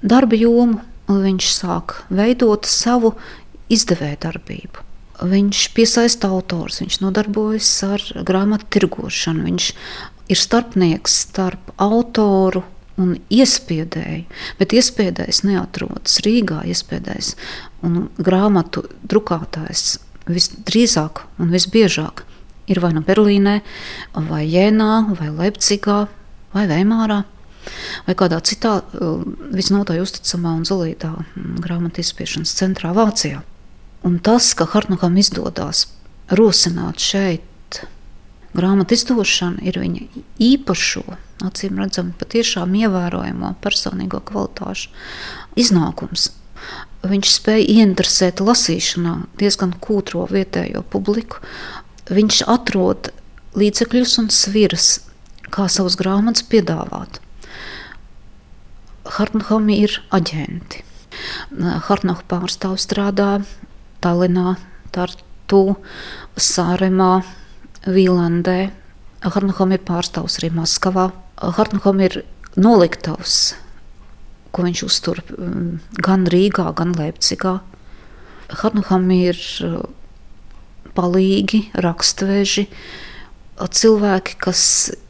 darba 0.02 0.36
jomu, 0.36 0.82
un 1.10 1.22
viņš 1.24 1.48
sāk 1.54 1.96
veidot 2.12 2.68
savu 2.68 3.14
izdevēju 3.72 4.20
darbību. 4.24 4.86
Viņš 5.30 5.62
piesaista 5.76 6.30
autors, 6.32 6.80
viņš 6.80 7.00
nodarbojas 7.02 7.70
ar 7.88 8.04
grāmatu 8.24 8.68
tirgošanu, 8.72 9.44
viņš 9.48 9.72
ir 10.32 10.40
starpnieks 10.40 11.16
starp 11.26 11.72
autoru 11.80 12.62
un 13.00 13.16
iespiedēju, 13.32 14.24
bet 14.60 14.74
iespiedējs 14.76 15.42
neatrodas 15.48 16.20
Rīgā. 16.24 16.62
Iespiedējs 16.68 17.34
un 17.86 18.08
grāmatu 18.20 18.84
drukātājs 19.08 19.98
visdrīzāk 20.30 21.24
un 21.40 21.52
visbiežāk 21.52 22.24
ir 22.70 22.80
vai 22.82 22.92
nu 22.96 23.02
Berlīnē, 23.06 23.60
vai 24.30 24.44
Jēnā, 24.46 24.94
vai 25.18 25.28
Leipzigā, 25.34 26.04
vai 26.54 26.66
Veimārā. 26.70 27.22
Vai 28.06 28.16
kādā 28.16 28.38
citā 28.40 28.78
visnotaļ 29.52 30.00
uzticamā 30.00 30.54
un 30.56 30.64
zelītā 30.64 31.12
grāmatu 31.60 32.00
izspiešanas 32.00 32.54
centrā 32.56 32.94
Vācijā. 32.96 33.42
Un 34.06 34.16
tas, 34.24 34.54
ka 34.56 34.64
Hartnakam 34.70 35.18
izdodas 35.20 35.84
rosināt 36.32 37.02
šeit 37.04 37.82
grāmatu 38.56 38.96
izdošanu, 38.96 39.60
ir 39.62 39.78
viņa 39.82 40.24
īpašo, 40.42 41.04
acīm 41.46 41.78
redzami, 41.80 42.16
patiešām 42.18 42.74
ievērojamo 42.80 43.54
personīgo 43.62 44.22
kvalitāšu 44.26 44.90
iznākums. 45.60 46.30
Viņš 47.00 47.30
spēja 47.32 47.68
ieinteresēt 47.76 48.42
lasīšanā 48.44 49.14
diezgan 49.40 49.72
kūtro 49.80 50.26
vietējo 50.28 50.82
publiku, 50.92 51.40
viņš 52.10 52.42
atrod 52.50 53.10
līdzekļus 53.58 54.18
un 54.22 54.30
sviras, 54.34 54.88
kā 55.50 55.66
savus 55.70 55.96
grāmatas 55.98 56.44
piedāvāt. 56.46 57.20
Hartnaham 59.10 59.70
ir 59.74 59.96
aģenti. 60.14 60.84
Hartnahu 61.88 62.22
pārstāv 62.30 62.76
strādā 62.78 63.40
Tallinā, 64.04 64.54
Tartu, 64.94 65.76
Sāremā, 66.38 67.22
Vīlandē. 67.86 68.70
Hartnaham 69.24 69.74
ir 69.74 69.82
pārstāvs 69.86 70.38
arī 70.40 70.52
Maskavā. 70.54 71.10
Hartnaham 71.40 72.00
ir 72.04 72.20
noliktavs, 72.60 73.54
ko 74.54 74.64
viņš 74.66 74.84
uztur 74.86 75.22
mm, 75.26 75.98
gan 76.04 76.26
Rīgā, 76.30 76.68
gan 76.76 76.94
Leipzigā. 76.98 77.58
Hartnaham 78.50 79.10
ir 79.14 79.38
palīgi, 81.00 81.64
rakstveži, 81.80 82.68
cilvēki, 83.60 84.38
kas 84.40 84.62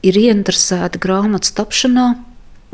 ir 0.06 0.18
ieinteresēti 0.18 1.02
grāmatas 1.02 1.54
tapšanā 1.58 2.08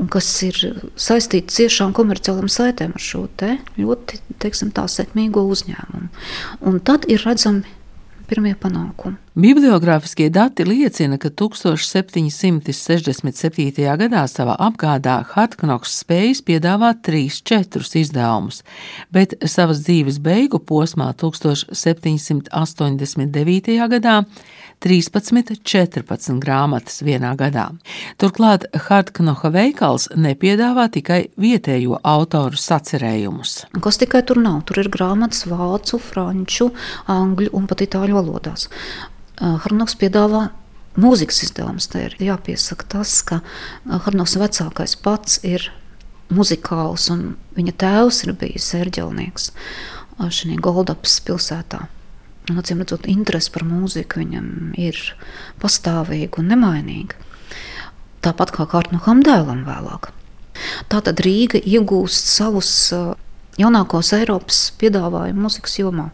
un 0.01 0.09
kas 0.13 0.29
ir 0.45 0.59
saistīti 1.01 1.55
ciešām 1.57 1.95
komerciālām 1.97 2.49
saitēm 2.53 2.95
ar 2.97 3.03
šo 3.03 3.25
te 3.41 3.57
ļoti 3.81 4.21
teiksim, 4.43 4.73
tā, 4.77 4.85
sekmīgo 4.93 5.45
uzņēmumu. 5.53 6.11
Un 6.69 6.81
tad 6.85 7.09
ir 7.13 7.25
redzami 7.25 7.65
pirmie 8.29 8.55
panākumi. 8.59 9.17
Bibliogrāfiskie 9.37 10.31
dati 10.33 10.65
liecina, 10.65 11.19
ka 11.21 11.29
1767. 11.29 13.85
gadā 14.01 14.23
savā 14.33 14.57
apgādā 14.69 15.17
Hartknoks 15.35 15.93
spējas 16.01 16.41
piedāvāt 16.47 16.97
3-4 17.05 18.01
izdevumus, 18.01 18.59
bet 19.13 19.29
savas 19.45 19.79
dzīves 19.85 20.19
beigu 20.25 20.59
posmā 20.59 21.13
1789. 21.21 23.77
gadā 23.93 24.25
13, 24.85 25.57
14 25.65 26.41
grāmatas 26.43 27.01
vienā 27.05 27.33
gadā. 27.39 27.71
Turklāt 28.21 28.67
Hartknoha 28.87 29.51
veikals 29.55 30.11
nepiedāvā 30.17 30.87
tikai 30.93 31.21
vietējo 31.41 32.01
autoru 32.05 32.61
sacerējumus. 32.61 33.57
Kas 33.83 34.01
tikai 34.03 34.23
tur 34.29 34.43
nav? 34.43 34.61
Tur 34.69 34.83
ir 34.85 34.91
grāmatas 34.93 35.47
vācu, 35.49 36.01
franču, 36.03 36.71
angļu 37.11 37.55
un 37.57 37.67
pat 37.71 37.87
itāļu 37.87 38.19
valodās. 38.19 38.69
Hartnoks 39.41 39.97
piedāvā 40.01 40.47
mūzikas 41.01 41.43
izdevumus. 41.49 41.89
Te 41.93 42.07
ir 42.11 42.17
jāpiesaka 42.29 42.89
tas, 42.97 43.19
ka 43.27 43.41
Hartnoks 43.89 44.37
vecākais 44.41 44.97
pats 45.01 45.41
ir 45.47 45.71
muzikāls, 46.33 47.11
un 47.13 47.35
viņa 47.57 47.77
tēvs 47.81 48.25
ir 48.27 48.37
bijis 48.39 48.73
ērģelnieks 48.77 49.53
šajā 50.17 50.63
Goldapas 50.65 51.21
pilsētā. 51.25 51.87
Acīm 52.47 52.79
redzot, 52.83 53.09
interese 53.11 53.51
par 53.51 53.65
mūziku 53.67 54.21
viņam 54.23 54.75
ir 54.79 54.99
pastāvīga 55.63 56.39
un 56.39 56.53
nemainīga. 56.53 57.19
Tāpat 58.23 58.53
kā 58.55 58.67
Kārtnam 58.71 59.23
dēlam 59.27 59.65
vēlāk. 59.67 60.13
Tātad 60.93 61.21
Rīga 61.27 61.59
iegūst 61.59 62.31
savus 62.31 62.71
jaunākos 63.59 64.13
Eiropas 64.17 64.61
piedāvājumus 64.79 65.43
mūzikas 65.43 65.77
jomā. 65.81 66.11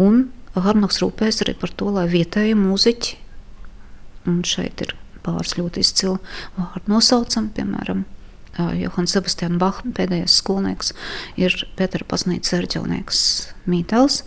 Un 0.00 0.28
Harnoks 0.54 1.00
rūpēs 1.02 1.42
arī 1.44 1.56
par 1.58 1.72
to, 1.74 1.90
lai 1.92 2.06
vietēji 2.10 2.56
mūziķi, 2.58 3.16
un 4.30 4.42
šeit 4.46 4.80
ir 4.84 4.94
pāris 5.24 5.56
ļoti 5.58 5.82
izcili 5.84 6.18
vārdi 6.56 6.92
nosaucami, 6.92 7.52
piemēram, 7.56 8.04
Johans 8.78 9.16
Sebastians 9.16 9.58
Bachs, 9.58 9.82
pēdējais 9.96 10.36
skolnieks, 10.38 10.92
ir 11.40 11.56
Pētera 11.78 12.06
Pasnīca 12.06 12.52
Serģelnieks 12.52 13.22
Mītels. 13.66 14.22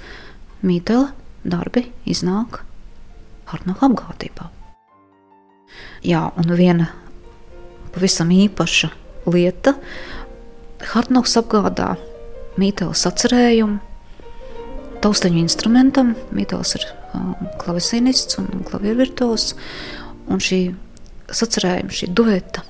Mītela 0.65 1.11
darbi 1.45 1.87
iznāk. 2.09 2.61
Hartnoka 3.47 3.87
apgādībā. 3.87 4.49
Jā, 6.03 6.25
un 6.35 6.53
viena 6.59 6.89
pavisam 7.95 8.31
īpaša 8.33 8.89
lieta- 9.31 9.75
Hartnoks 10.91 11.37
apgādā 11.39 11.95
Mītela 12.57 12.93
sacerējumu 12.93 13.79
taustaņu 15.01 15.39
instrumentam. 15.43 16.15
Mītels 16.31 16.75
ir 16.75 16.87
klavesinists 17.61 18.37
un 18.41 18.65
klaviervirtuos, 18.67 19.53
un 20.27 20.37
šī 20.39 20.75
sacerējuma, 21.27 21.93
šī 21.93 22.09
dueta 22.13 22.63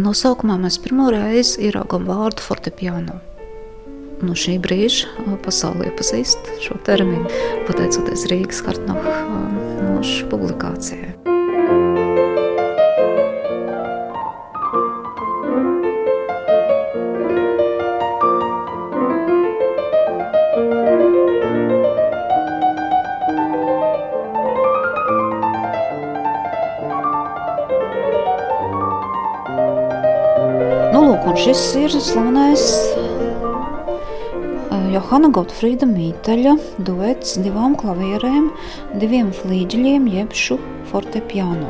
nosaukumā 0.00 0.56
mēs 0.60 0.78
pirmo 0.82 1.10
reizi 1.12 1.66
ieraugam 1.68 2.06
vārdu 2.08 2.44
fortepiano 2.44 3.18
no 4.24 4.36
šī 4.36 4.58
brīža 4.62 5.36
pasaulē 5.44 5.90
iepazīst 5.90 6.50
šo 6.64 6.76
terminu, 6.86 7.28
pateicoties 7.68 8.26
Rīgas 8.30 8.62
Hartnoha 8.66 9.16
nošu 10.00 10.28
publikācijai. 10.32 11.16
Nu, 30.90 31.04
lūk, 31.06 31.28
šis 31.40 31.62
ir 31.78 32.00
slavenais 32.02 32.66
Johana 34.90 35.28
Gotfrīda 35.30 35.86
Mīteļa 35.86 36.56
duets 36.82 37.36
divām 37.38 37.76
klavierēm, 37.78 38.48
diviem 38.98 39.28
flīģeļiem 39.36 40.08
jeb 40.10 40.32
šu 40.34 40.56
fortepiano. 40.90 41.68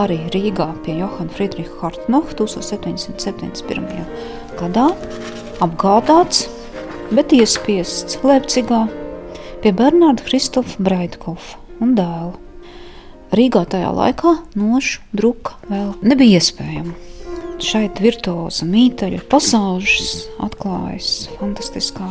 Arī 0.00 0.16
Rīgā 0.32 0.70
pie 0.86 0.94
Johana 1.02 1.34
Friedricha 1.36 1.76
Hartnoha 1.82 2.32
1771. 2.38 4.06
gadā 4.56 4.86
apgādāts, 5.60 6.46
bet 7.12 7.34
iespiests 7.36 8.22
Leipzigā 8.24 8.86
pie 9.60 9.74
Bernārda 9.76 10.24
Kristofa 10.24 10.80
Breitkofa 10.80 11.60
un 11.84 11.92
dēla. 11.98 12.32
Rīgā 13.36 13.66
tajā 13.76 13.92
laikā 14.00 14.38
nošu 14.56 15.04
druka 15.12 15.60
vēl 15.68 15.92
nebija 16.00 16.40
iespējama 16.40 16.96
šeit 17.60 18.00
virtuoza 18.00 18.64
mīteļa 18.64 19.20
pasaužas 19.28 20.24
atklājas 20.40 21.28
fantastiskā 21.36 22.08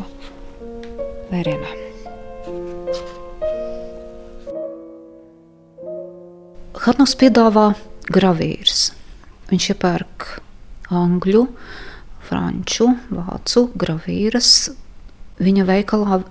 vērienā. 1.32 1.76
Hartnoks 6.80 7.16
piedāvā 7.20 7.68
gravīrs. 8.10 8.90
Viņš 9.50 9.70
iepērk 9.74 10.28
angļu, 10.96 11.44
franču, 12.26 12.90
vācu 13.14 13.68
gravīras. 13.78 14.72
Viņa 15.40 15.66
veikalā 15.68 16.22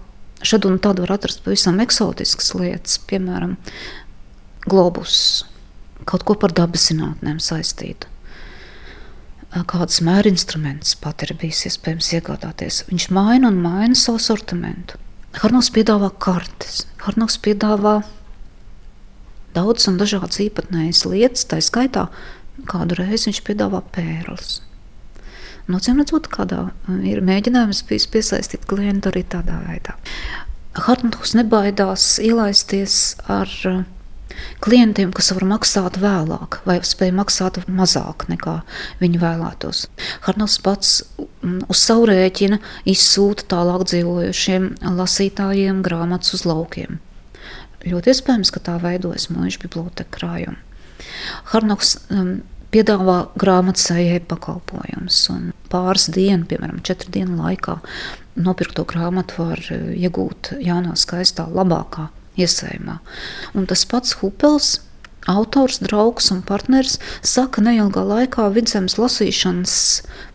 šad 0.43 0.69
un 0.69 0.79
tad 0.83 1.01
var 1.03 1.17
atrast 1.17 1.43
pavisam 1.45 1.81
eksotiskas 1.83 2.53
lietas, 2.59 2.99
piemēram, 3.11 3.57
globus, 4.69 5.47
kaut 6.09 6.27
ko 6.27 6.39
par 6.39 6.55
dabas 6.57 6.91
zinātnēm 6.91 7.43
saistītu 7.43 8.17
kādas 9.69 10.03
mēra 10.05 10.31
instrumentus 10.31 10.95
pat 11.01 11.25
ir 11.25 11.35
bijis 11.41 11.65
iespējams 11.71 12.13
iegādāties. 12.19 12.83
Viņš 12.91 13.09
maina 13.17 13.49
un 13.49 13.61
maina 13.65 13.97
savu 13.97 14.21
sortimentu. 14.23 15.01
Harnovs 15.39 15.71
piedāvā 15.73 16.11
kartes, 16.21 16.87
Harnovs 17.05 17.39
piedāvā 17.45 18.01
daudz 19.57 19.89
un 19.91 19.99
dažādas 20.01 20.41
īpatnējas 20.45 21.05
lietas, 21.09 21.47
tā 21.49 21.61
skaitā 21.65 22.09
kādu 22.69 22.99
reizi 22.99 23.31
viņš 23.31 23.43
piedāvā 23.47 23.83
pērles. 23.95 24.59
Nocīm 25.69 26.01
redzot, 26.01 26.31
kādā 26.33 26.71
ir 27.05 27.21
mēģinājums 27.25 27.85
bijis 27.89 28.09
piesaistīt 28.09 28.65
klientu 28.69 29.11
arī 29.11 29.25
tādā 29.29 29.59
veidā. 29.67 29.99
Hartnovs 30.79 31.35
nebaidās 31.37 32.17
ielaisties 32.25 33.19
ar 33.29 33.53
uh, 33.69 33.83
klientiem, 34.64 35.12
kas 35.14 35.31
var 35.37 35.46
maksāt 35.48 35.98
vēlāk, 36.03 36.61
vai 36.68 36.79
spēj 36.85 37.12
maksāt 37.16 37.61
mazāk 37.70 38.27
nekā 38.31 38.61
viņi 39.03 39.20
vēlētos. 39.22 39.87
Harnovs 40.27 40.59
pats 40.64 40.92
mm, 41.18 41.64
uz 41.70 41.83
savu 41.83 42.09
rēķina 42.11 42.61
izsūta 42.88 43.48
tālāk 43.55 43.87
dzīvojošiem 43.90 44.70
lasītājiem 44.98 45.83
grāmatas 45.87 46.37
uz 46.38 46.46
laukiem. 46.48 47.01
Ļoti 47.87 48.12
iespējams, 48.12 48.53
ka 48.55 48.62
tā 48.64 48.77
veidojas 48.83 49.29
mūža 49.31 49.62
biblioteka 49.62 50.11
krājuma. 50.18 50.59
Harnovs 51.53 51.94
um, 52.11 52.40
piedāvā 52.74 53.20
grāmatvedēju 53.38 54.27
pakalpojumus. 54.29 55.22
Pāris 55.72 56.09
dienu, 56.12 56.44
piemēram, 56.51 56.83
četru 56.85 57.12
dienu 57.14 57.38
laikā 57.38 57.79
nopirkto 58.38 58.85
grāmatu 58.88 59.38
var 59.44 59.62
uh, 59.70 59.90
iegūt 59.94 60.57
jaunā, 60.59 60.98
skaistā, 60.98 61.46
labākā 61.55 62.11
iesējumā. 62.38 62.98
Un 63.55 63.68
tas 63.70 63.85
pats 63.88 64.18
Hupels. 64.20 64.79
Autors, 65.29 65.77
draugs 65.85 66.31
un 66.33 66.38
partneris 66.46 66.94
saka, 67.20 67.59
ka 67.59 67.64
neilgā 67.66 68.01
laikā 68.07 68.46
vidzemes 68.55 68.94
lasīšanas 68.96 69.74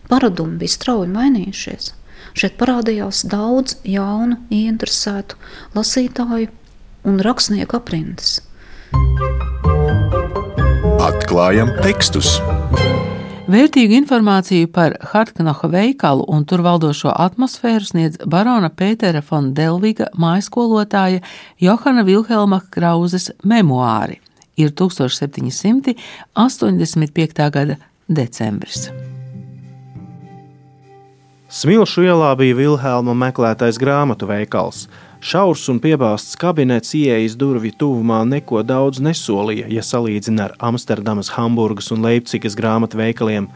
paradumi 0.06 0.60
bija 0.60 0.74
strauji 0.76 1.10
mainījušies. 1.10 1.90
Šeit 2.38 2.54
parādījās 2.60 3.24
daudz 3.30 3.78
jaunu, 3.86 4.38
ieinteresētu 4.54 5.38
lasītāju 5.74 6.50
un 7.10 7.22
rakstnieku 7.26 7.78
aprindas. 7.80 8.38
Atklājam 11.04 11.74
tekstus! 11.82 12.36
Vērtīgu 13.44 13.92
informāciju 13.98 14.70
par 14.72 14.94
Hartknoha 15.10 15.68
veikalu 15.68 16.24
un 16.32 16.46
tur 16.48 16.62
valdošo 16.64 17.10
atmosfēru 17.12 17.84
sniedz 17.84 18.16
barona 18.24 18.72
Pētera 18.72 19.20
von 19.28 19.52
Delviga 19.52 20.08
mājskolotāja 20.16 21.20
Johana 21.60 22.08
Vilhelma 22.08 22.64
Krauzes 22.72 23.28
memoāri. 23.44 24.16
Ir 24.56 24.72
1785. 24.72 25.92
gada 27.52 27.76
decembris. 28.08 28.88
Smilšu 31.52 32.00
ielā 32.08 32.32
bija 32.40 32.56
Vilhelma 32.56 33.12
meklētais 33.26 33.76
grāmatu 33.76 34.24
veikals. 34.32 34.88
Šaurs 35.24 35.62
un 35.72 35.78
piebāzts 35.80 36.34
kabinets 36.36 36.90
ieejas 36.98 37.32
durvju 37.40 37.70
tuvumā 37.80 38.18
neko 38.28 38.58
daudz 38.60 38.98
nesolīja, 39.00 39.70
ja 39.72 39.80
salīdzina 39.80 40.50
ar 40.50 40.52
Amsterdamas, 40.68 41.30
Hamburgas 41.32 41.88
un 41.94 42.04
Leipcigas 42.04 42.52
grāmatu 42.58 43.00
veikaliem. 43.00 43.46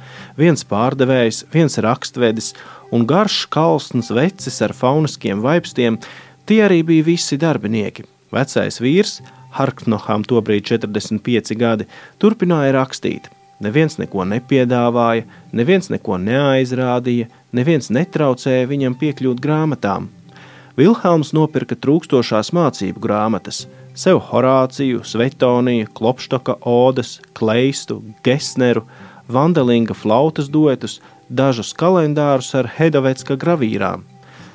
Viens 0.40 0.64
pārdevējs, 0.64 1.42
viens 1.52 1.76
rakstvedis 1.84 2.54
un 2.88 3.04
garš 3.04 3.42
kalsns 3.52 4.08
vecis 4.16 4.56
ar 4.64 4.72
fauniskiem 4.72 5.44
vaipstiem- 5.44 6.00
tie 6.48 6.62
arī 6.64 6.80
bija 6.82 7.04
visi 7.04 7.36
darbinieki. 7.36 8.06
Vecais 8.32 8.80
vīrs, 8.80 9.20
Harknoham 9.52 10.24
tobrīd 10.24 10.64
45 10.64 11.54
gadi, 11.54 11.84
turpināja 12.18 12.72
rakstīt. 12.80 13.28
Neviens 13.60 13.98
neko 13.98 14.24
nepiedāvāja, 14.24 15.24
neviens 15.52 15.90
neko 15.90 16.16
neaizrādīja, 16.16 17.28
neviens 17.52 17.90
netraucēja 17.90 18.66
viņam 18.66 18.96
piekļūt 18.96 19.38
grāmatām. 19.38 20.08
Vilhelms 20.78 21.32
nopirka 21.34 21.74
trūkstošās 21.74 22.52
mācību 22.54 23.00
grāmatas, 23.02 23.64
sev 23.98 24.20
Horāciju, 24.28 25.00
Svetoniju, 25.02 25.88
Klopštoka 25.90 26.54
odas, 26.62 27.16
Kleistu, 27.34 27.96
Gesneru, 28.22 28.84
Vandelinga 29.26 29.96
flautas 29.98 30.46
duetus, 30.46 31.00
dažus 31.26 31.72
kalendārus 31.74 32.52
ar 32.54 32.70
Hedovecka 32.76 33.34
gravīrām. 33.34 34.04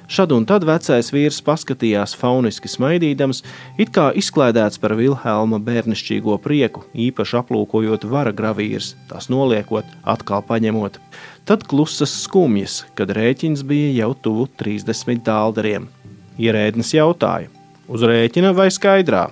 Šad 0.08 0.32
un 0.36 0.46
tad 0.48 0.64
vecais 0.68 1.10
vīrs 1.12 1.42
paskatījās 1.44 2.14
fauniski 2.16 2.72
smaidīdams, 2.72 3.42
it 3.76 3.92
kā 3.92 4.06
izklaidēts 4.16 4.80
par 4.80 4.96
Vilhelma 4.96 5.60
bērnišķīgo 5.64 6.38
prieku, 6.44 6.86
īpaši 6.96 7.40
aplūkojot 7.42 8.08
vara 8.08 8.32
gravīrs, 8.32 8.94
tās 9.12 9.28
noliekot, 9.34 9.92
atkal 10.08 10.46
paņemot. 10.48 11.02
Tad 11.44 11.68
klusas 11.68 12.16
skumjas, 12.24 12.86
kad 12.96 13.12
rēķins 13.12 13.66
bija 13.68 13.92
jau 14.06 14.14
tuvu 14.28 14.48
30 14.64 15.26
dāldariem. 15.28 15.92
Ierēdnis 16.40 16.94
jautāja: 16.96 17.50
Uz 17.88 18.04
rēķina 18.08 18.54
vai 18.56 18.70
skaidrā? 18.74 19.28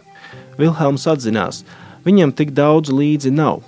Vilhelms 0.60 1.08
atzinās, 1.10 1.64
viņam 2.06 2.34
tik 2.36 2.52
daudz 2.58 2.92
līdzi 2.94 3.32
nav. 3.34 3.64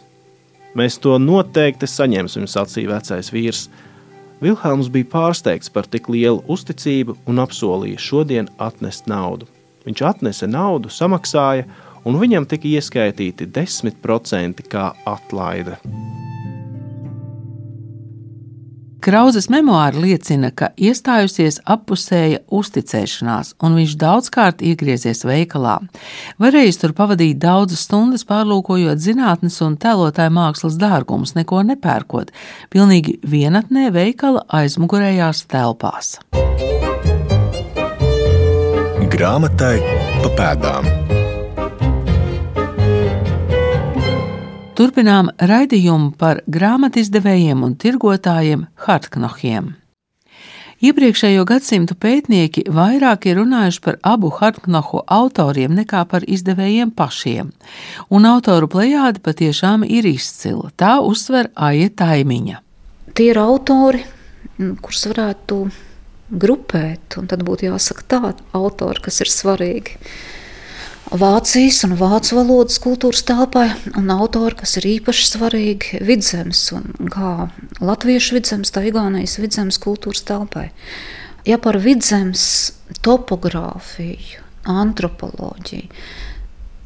Mēs 0.78 0.98
to 1.02 1.16
noteikti 1.22 1.88
saņemsim, 1.90 2.48
sacīja 2.50 2.96
vecais 2.96 3.30
vīrs. 3.34 3.68
Vilhelms 4.44 4.90
bija 4.92 5.10
pārsteigts 5.12 5.72
par 5.72 5.88
tik 5.88 6.10
lielu 6.12 6.42
uzticību 6.52 7.16
un 7.30 7.42
apsolīja 7.44 8.02
šodien 8.02 8.50
atnest 8.58 9.08
naudu. 9.08 9.48
Viņš 9.86 10.04
atnesa 10.10 10.50
naudu, 10.50 10.92
samaksāja, 10.92 11.68
un 12.04 12.20
viņam 12.20 12.50
tika 12.50 12.68
ieskaitīti 12.72 13.48
10% 13.54 14.68
kā 14.72 14.92
atlaide. 15.08 15.80
Krauzes 19.04 19.50
memoāri 19.52 20.00
liecina, 20.00 20.48
ka 20.56 20.70
iestājusies 20.80 21.58
appusēja 21.68 22.40
uzticēšanās, 22.56 23.50
un 23.60 23.76
viņš 23.76 23.98
daudzkārt 24.00 24.64
iegriezies 24.64 25.26
veikalā. 25.28 25.74
Varējis 26.40 26.80
tur 26.80 26.96
pavadīt 26.96 27.42
daudzas 27.44 27.84
stundas 27.84 28.24
pārlūkojot 28.30 29.04
zinātnes 29.04 29.60
un 29.66 29.76
tēlotāju 29.76 30.32
mākslas 30.40 30.80
dārgumus, 30.80 31.36
neko 31.36 31.66
nepērkot, 31.74 32.32
pilnīgi 32.72 33.20
vienatnē 33.28 33.90
veikala 33.92 34.48
aizmugurējās 34.48 35.50
telpās. 35.52 36.16
Grāmatai 39.12 39.78
pa 40.24 40.38
pēdām. 40.40 41.03
Turpinām 44.74 45.28
raidījumu 45.38 46.16
par 46.18 46.40
grāmatizdevējiem 46.50 47.60
un 47.62 47.76
tirgotājiem 47.78 48.64
Hartknohiem. 48.88 49.68
Iepriekšējo 50.84 51.44
gadsimtu 51.46 51.94
pētnieki 51.94 52.64
vairāk 52.74 53.28
ir 53.30 53.38
runājuši 53.38 53.84
par 53.86 54.00
abu 54.02 54.32
Hartknohu 54.34 55.04
autoriem 55.06 55.78
nekā 55.78 56.02
par 56.10 56.26
izdevējiem 56.26 56.90
pašiem, 56.98 57.54
un 58.10 58.26
autoru 58.26 58.72
plejāde 58.74 59.22
patiešām 59.22 59.86
ir 59.86 60.10
izcila. 60.10 60.74
Tā 60.74 60.98
uzsver 61.06 61.52
Aija 61.54 61.94
Taimiņa. 62.02 62.60
Tie 63.14 63.30
ir 63.30 63.40
autori, 63.44 64.02
kurus 64.58 65.06
varētu 65.14 65.64
grupēt, 66.34 67.20
un 67.22 67.30
tad 67.30 67.46
būtu 67.46 67.70
jāsaka 67.70 68.10
tādi 68.18 68.50
autori, 68.58 69.06
kas 69.06 69.22
ir 69.22 69.30
svarīgi 69.30 70.02
Vācijas 71.14 71.84
un 71.86 71.92
vācu 71.94 72.40
valodas 72.40 72.80
kultūras 72.82 73.22
telpai, 73.28 73.68
un 74.00 74.08
autori, 74.10 74.56
kas 74.58 74.80
ir 74.80 74.88
īpaši 74.96 75.28
svarīgi 75.30 76.00
vidzemes, 76.02 76.64
un 76.74 77.12
kā 77.14 77.52
latviešu 77.86 78.40
vidzemes, 78.40 78.72
tā 78.74 78.82
Igaunijas 78.90 79.38
vidzemes 79.38 79.78
kultūras 79.84 80.24
telpai. 80.26 80.72
Ja 81.46 81.60
par 81.62 81.78
vidzemes 81.84 82.48
topogrāfiju, 83.06 84.42
antropoloģiju, 84.74 86.02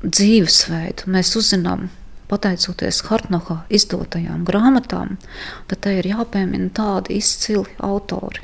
dzīvesveidu 0.03 1.07
mēs 1.15 1.31
uzzinām 1.39 1.87
pateicoties 2.27 3.05
Hartnoha 3.07 3.61
izdotajām 3.71 4.43
grāmatām, 4.49 5.15
tad 5.71 5.85
te 5.87 5.95
ir 6.01 6.11
jāpiemina 6.11 6.67
tādi 6.75 7.21
izcili 7.21 7.79
autori. 7.79 8.43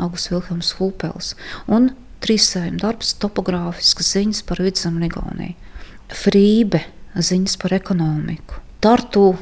Augusts 0.00 0.32
Vilhelms 0.32 0.74
Hulpels 0.80 1.36
un 1.70 1.92
trīsējuma 2.24 2.80
darbs, 2.82 3.14
topogrāfiskas 3.20 4.12
ziņas 4.16 4.42
par 4.48 4.62
vidzemu 4.64 5.00
un 5.00 5.06
Igauniju, 5.08 5.56
Frībe 6.10 6.82
ziņas 7.14 7.56
par 7.62 7.74
ekonomiku, 7.76 8.60
Tartu 8.82 9.34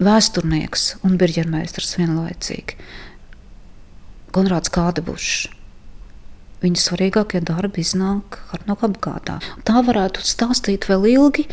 vēsturnieks 0.00 0.90
un 1.06 1.16
birģermeistars 1.20 1.96
vienlaicīgi, 2.00 2.76
Konrāds 4.34 4.70
Kādebušs. 4.72 5.48
Viņa 6.60 6.82
svarīgākie 6.82 7.40
darbi 7.42 7.80
iznāk 7.80 8.36
Hartnoka 8.50 8.90
apgādā. 8.90 9.38
Tā 9.64 9.80
varētu 9.86 10.22
stāstīt 10.28 10.84
vēl 10.90 11.06
ilgi, 11.14 11.46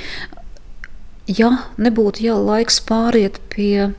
ja 1.32 1.54
nebūtu 1.80 2.26
jau 2.28 2.42
laiks 2.44 2.82
pāriet 2.84 3.40
pie 3.54 3.94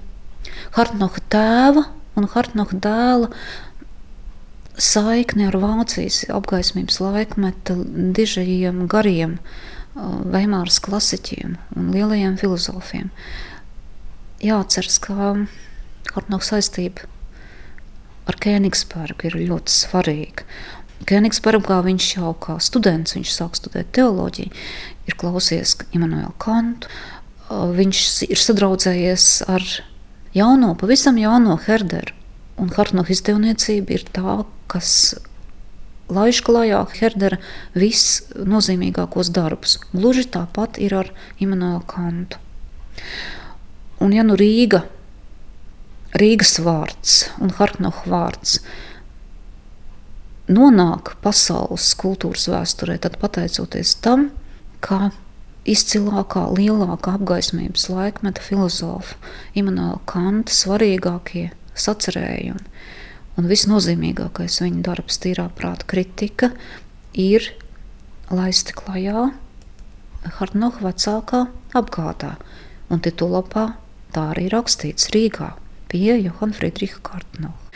Hartnoka 0.76 1.24
tēva 1.32 1.86
un 2.18 2.28
Hartnoka 2.28 2.76
dēla 2.76 3.32
saikni 4.78 5.48
ar 5.48 5.58
Vācijas 5.58 6.22
apgaismības 6.32 7.00
laikmeta 7.02 7.76
dižajiem 8.16 8.86
gariem 8.90 9.38
Veimāras 9.98 10.78
klasiķiem 10.84 11.56
un 11.74 11.92
lielajiem 11.94 12.36
filozofiem. 12.38 13.08
Jāatceras, 14.44 15.00
ka 15.02 15.32
Hartnoka 16.14 16.46
saistība 16.46 17.08
ar 18.28 18.38
Kēnigsbergu 18.38 19.30
ir 19.30 19.38
ļoti 19.48 19.74
svarīga. 19.74 20.46
Kēnigsbergā 21.08 21.80
viņš 21.86 22.08
jau 22.16 22.32
kā 22.42 22.58
students, 22.62 23.16
viņš 23.16 23.32
sāk 23.34 23.58
studēt 23.58 23.90
teoloģiju, 23.96 24.50
ir 25.08 25.16
klausies 25.18 25.76
Immanuelu 25.96 26.34
Kantu, 26.42 26.90
viņš 27.48 28.04
ir 28.28 28.42
sadraudzējies 28.42 29.26
ar 29.48 29.64
jauno, 30.36 30.74
pavisam 30.78 31.18
jauno 31.18 31.56
Herderu. 31.66 32.14
Un 32.58 32.70
Hartnoka 32.74 33.14
izdevniecība 33.14 33.94
ir 33.94 34.04
tā, 34.12 34.40
kas 34.70 35.16
laiž 36.12 36.40
klajā 36.46 36.82
Herdera 36.96 37.38
visnozīmīgākos 37.76 39.32
darbus. 39.34 39.78
Gluži 39.92 40.26
tāpat 40.32 40.80
ir 40.80 40.94
ar 40.96 41.12
Immanuelu 41.40 41.84
Kantu. 41.88 42.40
Un 44.00 44.14
ja 44.14 44.24
nu 44.24 44.36
Rīga, 44.38 44.84
Rīgas 46.18 46.56
vārds 46.64 47.24
un 47.42 47.52
Hartnoha 47.58 48.08
vārds 48.08 48.58
nonāk 50.48 51.16
pasaules 51.20 51.90
kultūras 52.00 52.46
vēsturē, 52.48 52.96
tad 53.04 53.18
pateicoties 53.20 53.98
tam, 54.04 54.30
ka 54.80 55.10
izcilākā, 55.68 56.46
lielākā 56.56 57.18
apgaismības 57.18 57.88
laikmeta 57.92 58.40
filozofa 58.40 59.18
Immanuela 59.58 60.00
Kanta 60.08 60.54
svarīgākie 60.54 61.50
sacerējumi 61.76 62.64
Un 63.38 63.46
visnozīmīgākais 63.46 64.58
viņa 64.64 64.82
darbs, 64.88 65.20
tīrā 65.22 65.46
prāta 65.54 65.86
kritika, 65.86 66.50
ir 67.14 67.44
laisti 68.34 68.74
klajā 68.74 69.28
Hartnoka 70.38 70.82
vecākā 70.82 71.44
apgādā. 71.78 72.34
Un 72.90 73.02
titulapā 73.04 73.68
tā 74.14 74.30
arī 74.32 74.48
rakstīts 74.50 75.12
Rīgā 75.14 75.52
pie 75.88 76.16
Johana 76.18 76.56
Friedricha 76.56 76.98
Hartnoka. 77.04 77.70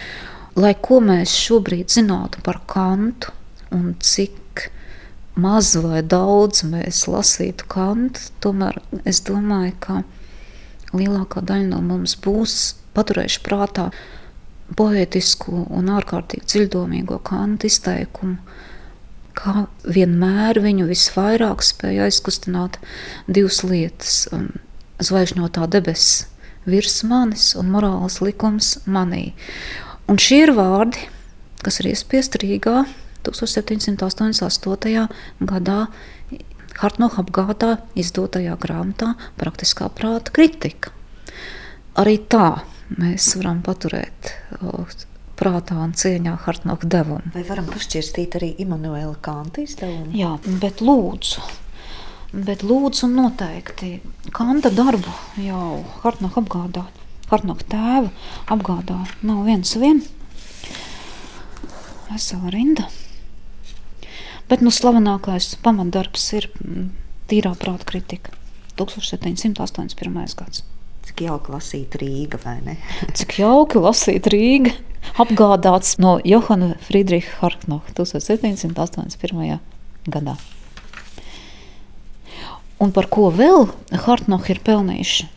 Lai 0.58 0.74
ko 0.74 0.98
mēs 1.00 1.32
šobrīd 1.46 1.92
zinātu 1.94 2.42
par 2.44 2.58
Kantu 2.68 3.32
un 3.72 3.94
cik 4.02 4.66
maz 5.40 5.72
vai 5.80 6.02
daudz 6.04 6.64
mēs 6.68 7.06
lasītu 7.08 7.68
Kantu, 7.72 8.26
tomēr 8.44 8.82
es 9.08 9.22
domāju, 9.24 9.76
ka 9.80 10.02
lielākā 10.92 11.40
daļa 11.48 11.70
no 11.70 11.80
mums 11.86 12.18
būs 12.20 12.74
paturējuši 12.96 13.40
prātā 13.46 13.88
poetisku 14.78 15.64
un 15.70 15.90
ārkārtīgi 15.92 16.48
dziļdomīgo 16.48 17.18
kantu 17.26 17.68
izteikumu, 17.70 18.38
kā 19.36 19.66
vienmēr 19.88 20.60
viņu 20.62 20.88
visvairāk 20.90 21.64
spēja 21.64 22.08
aizkustināt 22.08 22.78
divas 23.26 23.62
lietas- 23.64 24.28
zvaigžņotā 25.08 25.66
debesis 25.72 26.26
virs 26.66 27.02
manis 27.02 27.54
un 27.58 27.70
morāls 27.72 28.20
likums 28.22 28.78
manī. 28.86 29.32
Un 30.08 30.16
šie 30.16 30.42
ir 30.46 30.52
vārdi, 30.54 31.08
kas 31.62 31.80
ir 31.80 31.92
iespiesti 31.92 32.38
Rīgā 32.42 32.86
1788. 33.24 35.08
gadā 35.40 35.86
Hartnoha 36.80 37.22
apgādā 37.22 37.76
izdotajā 37.98 38.56
grāmatā 38.58 39.12
Praktiskā 39.38 39.90
prāta 39.92 40.32
kritika. 40.32 40.90
Arī 42.00 42.16
tā 42.32 42.62
mēs 42.98 43.32
varam 43.38 43.62
paturēt 43.64 44.32
prātā 45.38 45.78
un 45.82 45.94
cieņā 45.96 46.36
Hartnoha 46.44 46.88
devumu. 46.88 47.32
Vai 47.34 47.42
varam 47.48 47.66
pašķirstīt 47.70 48.38
arī 48.38 48.52
Immanuela 48.62 49.14
Kanta 49.24 49.64
izdevumu? 49.64 50.12
Jā, 50.16 50.36
bet 50.62 50.82
lūdzu. 50.84 51.44
Bet 52.32 52.64
lūdzu, 52.64 53.10
noteikti 53.12 53.94
Kanta 54.32 54.72
darbu 54.72 55.12
jau 55.42 55.82
Hartnoha 56.04 56.42
apgādā. 56.42 56.86
Hartnoha 57.32 57.68
tēva 57.68 58.10
apgādā 58.52 58.98
nav 59.24 59.44
viens 59.48 59.76
viens. 59.80 60.10
Vesela 62.10 62.52
rinda. 62.52 62.88
Bet 64.50 64.60
nu, 64.60 64.68
slavenākais 64.74 65.54
pamatdarbs 65.64 66.26
ir 66.36 66.50
mm, 66.60 66.90
tīrā 67.30 67.54
prāta 67.56 67.88
kritika. 67.88 68.34
1781. 68.76 70.36
gads. 70.36 70.64
Cik 71.12 71.26
jauki 71.26 71.52
lasīt 71.52 71.96
Rīga, 72.00 72.38
vai 72.40 72.54
ne? 72.64 72.78
Cik 73.18 73.34
jauki 73.42 73.80
lasīt 73.84 74.24
Rīga, 74.32 74.72
apgādāts 75.20 75.98
no 76.00 76.14
Johana 76.24 76.70
Friedricha 76.86 77.34
Harknoha 77.42 77.92
1781. 77.92 79.58
gadā. 80.08 80.38
Un 82.80 82.96
par 82.96 83.10
ko 83.12 83.28
vēl 83.28 83.68
Hartnoha 84.06 84.54
ir 84.54 84.62
pelnījuši 84.64 85.28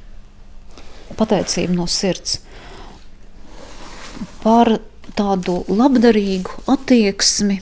pateicību 1.20 1.76
no 1.76 1.92
sirds? 1.92 2.40
Par 4.40 4.78
tādu 5.20 5.60
labdarīgu 5.68 6.64
attieksmi 6.72 7.60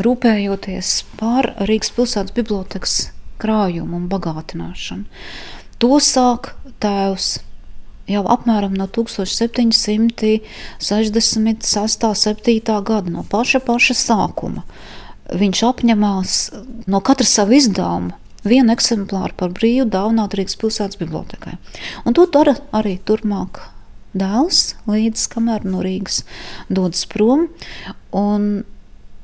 rūpējoties 0.00 0.96
par 1.20 1.52
Rīgas 1.68 1.92
pilsētas 1.92 2.32
bibliotekas 2.40 2.96
krājumu 3.44 4.00
un 4.00 4.08
bagātināšanu. 4.08 5.04
To 5.84 5.98
sāk 6.00 6.54
tēvs 6.80 7.42
jau 8.08 8.22
apmēram 8.32 8.72
no 8.72 8.86
1766. 8.88 10.40
7. 10.80 12.76
gada, 12.88 13.10
no 13.12 13.20
paša, 13.28 13.60
paša 13.66 13.92
sākuma. 14.00 14.64
Viņš 15.28 15.60
apņemās 15.68 16.38
no 16.88 17.00
katra 17.04 17.28
sava 17.28 17.52
izdevuma 17.58 18.16
vienu 18.48 18.72
eksemplāru 18.72 19.36
par 19.36 19.52
brīvu 19.52 19.84
dāvināt 19.92 20.32
Rīgas 20.40 20.56
pilsētas 20.64 20.96
bibliotekai. 21.04 21.60
Un 22.08 22.16
to 22.16 22.24
dara 22.32 22.56
arī 22.72 22.96
turpmāk 23.04 23.60
dēls, 24.16 24.80
līdz 24.88 25.28
kamēr 25.36 25.68
no 25.68 25.84
Rīgas 25.84 26.24
dodas 26.72 27.04
prom. 27.12 27.52
Un 28.16 28.64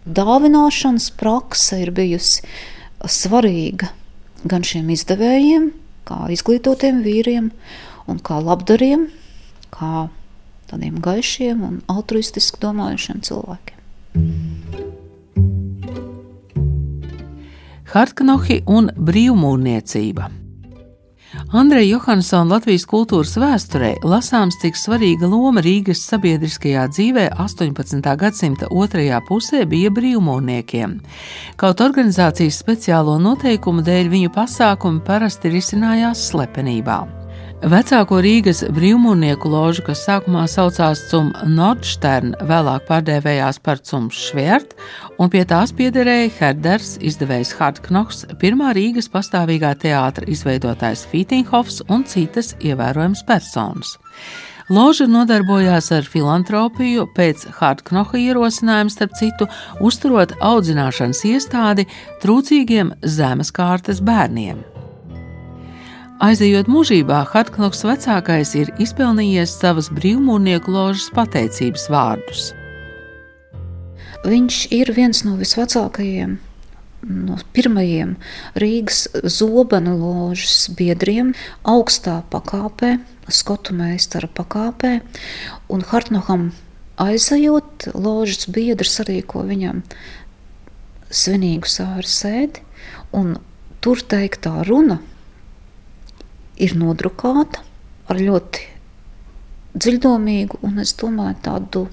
dāvināšanas 0.04 1.08
prakse 1.16 1.80
ir 1.86 1.96
bijusi 1.96 2.44
svarīga 3.08 3.96
gan 4.44 4.60
šiem 4.60 4.92
izdevējiem, 4.92 5.79
kā 6.10 6.24
izglītotiem 6.34 7.04
vīriem, 7.06 7.50
un 8.10 8.18
kā 8.26 8.40
labdariem, 8.42 9.06
kā 9.70 10.08
tādiem 10.70 10.98
gaišiem 11.02 11.62
un 11.66 11.78
altruistiski 11.90 12.60
domājušiem 12.62 13.22
cilvēkiem. 13.26 13.78
Hartknohi 17.90 18.60
un 18.70 18.92
brīvmūrniecība. 18.94 20.39
Andreja 21.50 21.96
Johansona 21.96 22.54
Latvijas 22.54 22.84
kultūras 22.86 23.32
vēsturē 23.34 23.96
lasāms, 24.06 24.54
cik 24.62 24.76
svarīga 24.78 25.26
loma 25.26 25.58
Rīgas 25.64 26.04
sabiedriskajā 26.06 26.84
dzīvē 26.94 27.24
18. 27.42 28.06
gadsimta 28.22 28.68
otrajā 28.70 29.18
pusē 29.26 29.64
bija 29.66 29.90
brīvmūrniekiem. 29.90 31.00
Kaut 31.58 31.82
organizācijas 31.82 32.62
speciālo 32.62 33.18
noteikumu 33.18 33.82
dēļ 33.82 34.14
viņu 34.14 34.34
pasākumi 34.36 35.02
parasti 35.02 35.50
risinājās 35.50 36.28
slepenībā. 36.30 37.19
Vecāko 37.60 38.22
Rīgas 38.24 38.62
brīvmūrnieku 38.72 39.50
ložu, 39.52 39.82
kas 39.84 40.00
sākumā 40.06 40.46
saucās 40.48 41.02
Cum 41.10 41.26
Nordstern, 41.44 42.30
vēlāk 42.48 42.86
pārdēvējās 42.88 43.58
par 43.60 43.82
Cum 43.84 44.06
Švērt, 44.08 44.72
un 45.20 45.28
pie 45.28 45.42
tās 45.44 45.74
piederēja 45.76 46.30
Herders, 46.38 46.94
izdevējs 47.04 47.52
Hardknoks, 47.58 48.24
pirmā 48.40 48.72
Rīgas 48.72 49.10
pastāvīgā 49.12 49.74
teātra 49.82 50.24
izveidotājs 50.32 51.04
Fītinghofs 51.12 51.82
un 51.92 52.08
citas 52.08 52.54
ievērojamas 52.64 53.26
personas. 53.28 53.92
Loža 54.72 55.04
nodarbojās 55.10 55.92
ar 55.92 56.08
filantropiju 56.08 57.10
pēc 57.12 57.44
Hardknoha 57.60 58.24
ierosinājuma, 58.24 58.96
starp 58.96 59.20
citu, 59.20 59.52
uzturot 59.84 60.32
audzināšanas 60.40 61.26
iestādi 61.28 61.90
trūcīgiem 62.24 62.96
zemes 63.04 63.52
kārtas 63.52 64.00
bērniem. 64.00 64.69
Aizejot 66.20 66.66
mūžībā, 66.68 67.22
Hartknoks 67.32 67.78
vecākais 67.88 68.50
ir 68.60 68.68
izpelnījies 68.76 69.54
savas 69.56 69.86
brīvmūrnieku 69.96 70.68
ložas 70.68 71.06
pateicības 71.16 71.86
vārdus. 71.88 72.42
Viņš 74.26 74.58
ir 74.76 74.90
viens 74.92 75.22
no 75.24 75.38
visvecākajiem, 75.38 76.34
no 77.08 77.38
pirmajiem 77.56 78.18
Rīgas 78.60 79.06
zobenu 79.32 79.94
ložas 79.96 80.66
biedriem, 80.76 81.30
augstā 81.64 82.18
pakāpē, 82.28 82.98
skotu 83.32 83.72
meistara 83.78 84.28
pakāpē, 84.28 84.98
un 85.72 85.86
Hartnoham 85.88 86.50
aizejot, 87.00 87.94
ložas 87.96 88.44
biedrs 88.52 88.98
arī 89.06 89.22
ko 89.24 89.46
viņam 89.48 89.80
svinīgu 91.08 91.72
sāru 91.80 92.12
sēdi, 92.12 92.60
un 93.16 93.38
tur 93.80 94.04
teiktā 94.04 94.58
runa 94.68 95.00
ir 96.60 96.76
nodrukāta 96.78 97.64
ar 98.10 98.20
ļoti 98.20 98.66
dziļdomīgu 99.74 100.60
un, 100.66 100.80
es 100.82 100.92
domāju, 100.98 101.38
tādu 101.44 101.84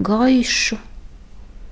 gaišu 0.00 0.78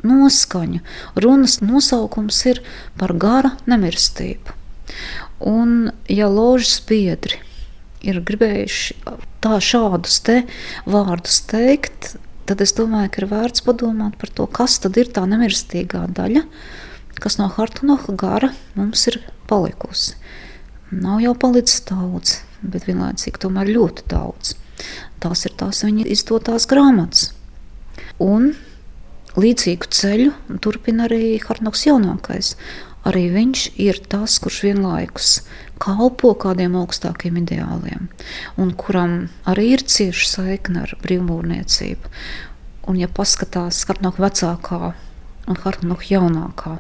noskaņu. 0.07 0.83
Runas 1.19 1.59
nosaukums 1.65 2.39
ir 2.51 2.63
par 3.01 3.15
gara 3.19 3.55
nemirstību. 3.69 4.55
Un, 5.49 5.93
ja 6.11 6.29
ložas 6.33 6.79
biedri 6.89 7.41
ir 8.05 8.21
gribējuši 8.25 8.97
tā 9.43 9.59
šādus 9.63 10.21
te 10.27 10.43
vārdus 10.89 11.41
teikt, 11.51 12.15
tad 12.49 12.63
es 12.65 12.75
domāju, 12.77 13.13
ka 13.13 13.23
ir 13.23 13.31
vērts 13.31 13.65
padomāt 13.67 14.17
par 14.21 14.33
to, 14.35 14.47
kas 14.47 14.79
tad 14.83 14.97
ir 15.01 15.11
tā 15.15 15.25
nemirstīgā 15.29 16.07
daļa, 16.17 16.45
kas 17.19 17.39
no 17.41 17.49
Hartunoha 17.53 18.15
gara 18.19 18.53
mums 18.79 19.07
ir 19.11 19.21
palikusi. 19.51 20.17
Nav 20.89 21.21
jau 21.21 21.35
palicis 21.37 21.83
daudz, 21.85 22.39
bet 22.63 22.87
vienlaicīgi 22.89 23.43
tomēr 23.43 23.69
ļoti 23.75 24.07
daudz. 24.09 24.55
Tās 25.21 25.45
ir 25.45 25.53
tās 25.61 25.83
viņa 25.85 26.07
izdotās 26.09 26.65
grāmatas. 26.71 27.33
Un 28.23 28.55
līdzīgu 29.37 29.91
ceļu 29.93 30.33
turpina 30.65 31.05
arī 31.05 31.37
Harnoks 31.43 31.85
jaunākais. 31.91 32.55
Arī 33.09 33.27
viņš 33.35 33.67
ir 33.85 34.01
tas, 34.11 34.39
kurš 34.43 34.63
vienlaikus 34.65 35.35
kalpo 35.81 36.33
kādiem 36.41 36.75
augstākiem 36.81 37.37
ideāliem, 37.45 38.09
un 38.59 38.73
kuram 38.81 39.29
arī 39.49 39.75
ir 39.77 39.85
cieša 39.85 40.33
saikne 40.33 40.87
ar 40.87 40.97
brīvmūrniecību. 41.05 42.13
Un, 42.89 42.97
ja 42.97 43.13
paskatās 43.13 43.85
Harnoka 43.89 44.25
vecākā 44.25 44.83
un 45.49 45.61
Harnoka 45.63 46.09
jaunākā 46.09 46.79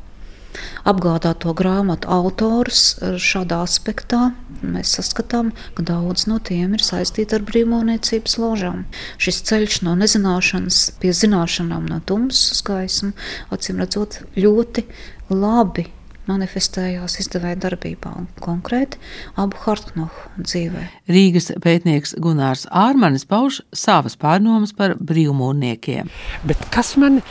apgādāto 0.88 1.54
grāmatu 1.56 2.10
autorus 2.12 2.96
šādā 3.00 3.60
aspektā. 3.66 4.30
Mēs 4.62 4.96
saskatām, 4.98 5.52
ka 5.76 5.84
daudz 5.86 6.26
no 6.30 6.40
tiem 6.42 6.74
ir 6.78 6.84
saistīti 6.84 7.36
ar 7.38 7.44
brīvmūniecības 7.48 8.38
ložām. 8.42 8.86
Šis 9.22 9.42
ceļš 9.50 9.82
no 9.86 9.94
nezināšanas 9.98 10.80
pie 11.02 11.12
zināšanām, 11.14 11.86
no 11.90 12.00
tumsas 12.08 12.64
gaismu, 12.66 13.14
acīm 13.54 13.78
redzot, 13.84 14.22
ļoti 14.38 14.88
labi 15.30 15.86
manifestējās 16.28 17.18
izdevēja 17.22 17.58
darbībā 17.64 18.12
un 18.20 18.28
konkrēti 18.42 19.00
abu 19.40 19.58
Hartnohu 19.64 20.42
dzīvē. 20.42 20.84
Rīgas 21.08 21.50
pētnieks 21.64 22.16
Gunārs 22.22 22.66
Ārmanis 22.68 23.26
pauž 23.28 23.62
savas 23.72 24.18
pārdomas 24.20 24.74
par 24.76 24.96
brīvmūrniekiem. 25.00 26.10
Bet 26.48 26.68
kas 26.74 26.96
man 27.00 27.22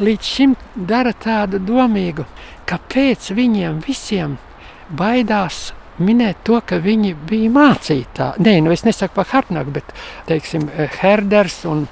līdz 0.00 0.32
šim 0.36 0.56
dara 0.74 1.12
tādu 1.12 1.60
domīgu, 1.62 2.26
kāpēc 2.68 3.30
viņiem 3.36 3.80
visiem 3.86 4.38
baidās 4.90 5.72
minēt 5.98 6.42
to, 6.46 6.58
ka 6.66 6.80
viņi 6.82 7.14
bija 7.28 7.50
mācītāji. 7.54 8.42
Nē, 8.42 8.56
nu 8.64 8.72
es 8.74 8.82
nesaku 8.86 9.20
par 9.20 9.30
Hartnagu, 9.30 9.74
bet 9.74 9.92
teiksim, 10.30 10.66
Herders 10.98 11.62
un 11.70 11.86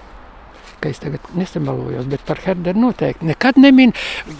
ka 0.83 0.91
es 0.91 0.99
tagad 0.99 1.23
nesamalojos, 1.38 2.09
bet 2.11 2.25
par 2.27 2.41
Herderu 2.43 2.81
noteikti 2.88 3.29
nekad 3.29 3.59
nemin. 3.62 3.93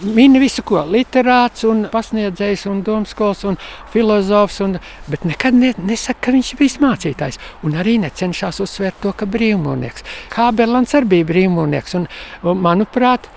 Min 0.03 0.35
visu, 0.41 0.63
ko 0.67 0.83
literāts 0.83 1.63
un 1.67 1.85
pasniedzējs 1.93 2.65
un 2.71 2.81
domskols 2.83 3.45
un 3.47 3.59
filozofs, 3.93 4.59
un, 4.65 4.75
bet 5.07 5.23
nekad 5.29 5.55
ne, 5.55 5.71
nesaka, 5.87 6.19
ka 6.27 6.35
viņš 6.35 6.51
bija 6.59 6.83
mācītājs. 6.83 7.39
Un 7.63 7.77
arī 7.79 7.95
necenšas 8.03 8.59
uzsvērt 8.65 8.99
to, 9.05 9.13
ka 9.15 9.29
brīvmūrnieks. 9.29 10.03
Kāberlans 10.33 10.95
arī 10.99 11.13
bija 11.15 11.31
brīvmūrnieks, 11.31 11.95
un, 12.01 12.09
un 12.43 12.63
manuprāt, 12.67 13.31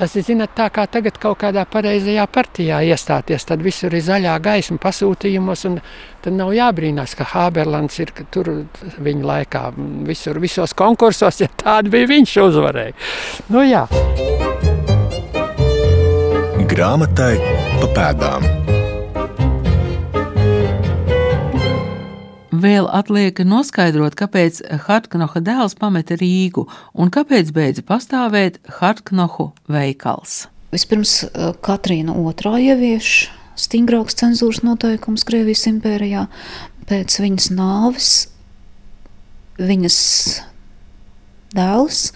Tas 0.00 0.14
ir 0.16 0.24
zināt, 0.24 0.54
tā 0.56 0.70
kā 0.72 0.86
tagad 0.88 1.18
kaut 1.20 1.42
kādā 1.42 1.66
pareizajā 1.68 2.24
partijā 2.32 2.78
iestāties. 2.88 3.44
Tad 3.44 3.60
visur 3.60 3.92
ir 3.92 4.00
zaļā 4.06 4.38
gaisma 4.40 4.80
pasūtījumos, 4.80 5.66
un 5.68 5.76
tad 6.24 6.38
nav 6.38 6.54
jābrīnās, 6.56 7.12
ka 7.18 7.28
Hāberlands 7.34 8.00
ir 8.00 8.14
ka 8.16 8.24
tur 8.32 8.48
viņa 8.96 9.28
laikā 9.32 9.64
visur, 10.08 10.40
visos 10.40 10.72
konkursos, 10.72 11.42
ja 11.44 11.52
tāda 11.52 11.92
bija 11.92 12.08
viņš 12.14 12.36
uzvarēja. 12.46 12.96
Nu, 13.52 13.60
jā. 13.68 13.84
Grāmatai 16.70 17.34
pa 17.82 17.94
pēdām. 17.98 18.79
Vēl 22.60 22.88
atliek 22.92 23.38
noskaidrot, 23.46 24.16
kāpēc 24.18 24.58
Hartknoha 24.84 25.40
dēls 25.44 25.76
pameta 25.78 26.16
Rīgu 26.20 26.66
un 26.92 27.12
kāpēc 27.12 27.52
beidza 27.56 27.84
pastāvēt 27.86 28.58
Hartknohu 28.80 29.52
veikals. 29.70 30.42
Vispirms 30.74 31.14
eh, 31.24 31.52
Katrīna 31.64 32.16
II 32.18 32.66
ievieš 32.66 33.30
stingrāks 33.60 34.18
cenzūras 34.20 34.60
noteikums 34.66 35.24
Krievijas 35.28 35.64
impērijā. 35.70 36.26
Pēc 36.90 37.16
viņas 37.22 37.48
nāves 37.54 38.10
viņas 39.60 40.00
dēls 41.56 42.10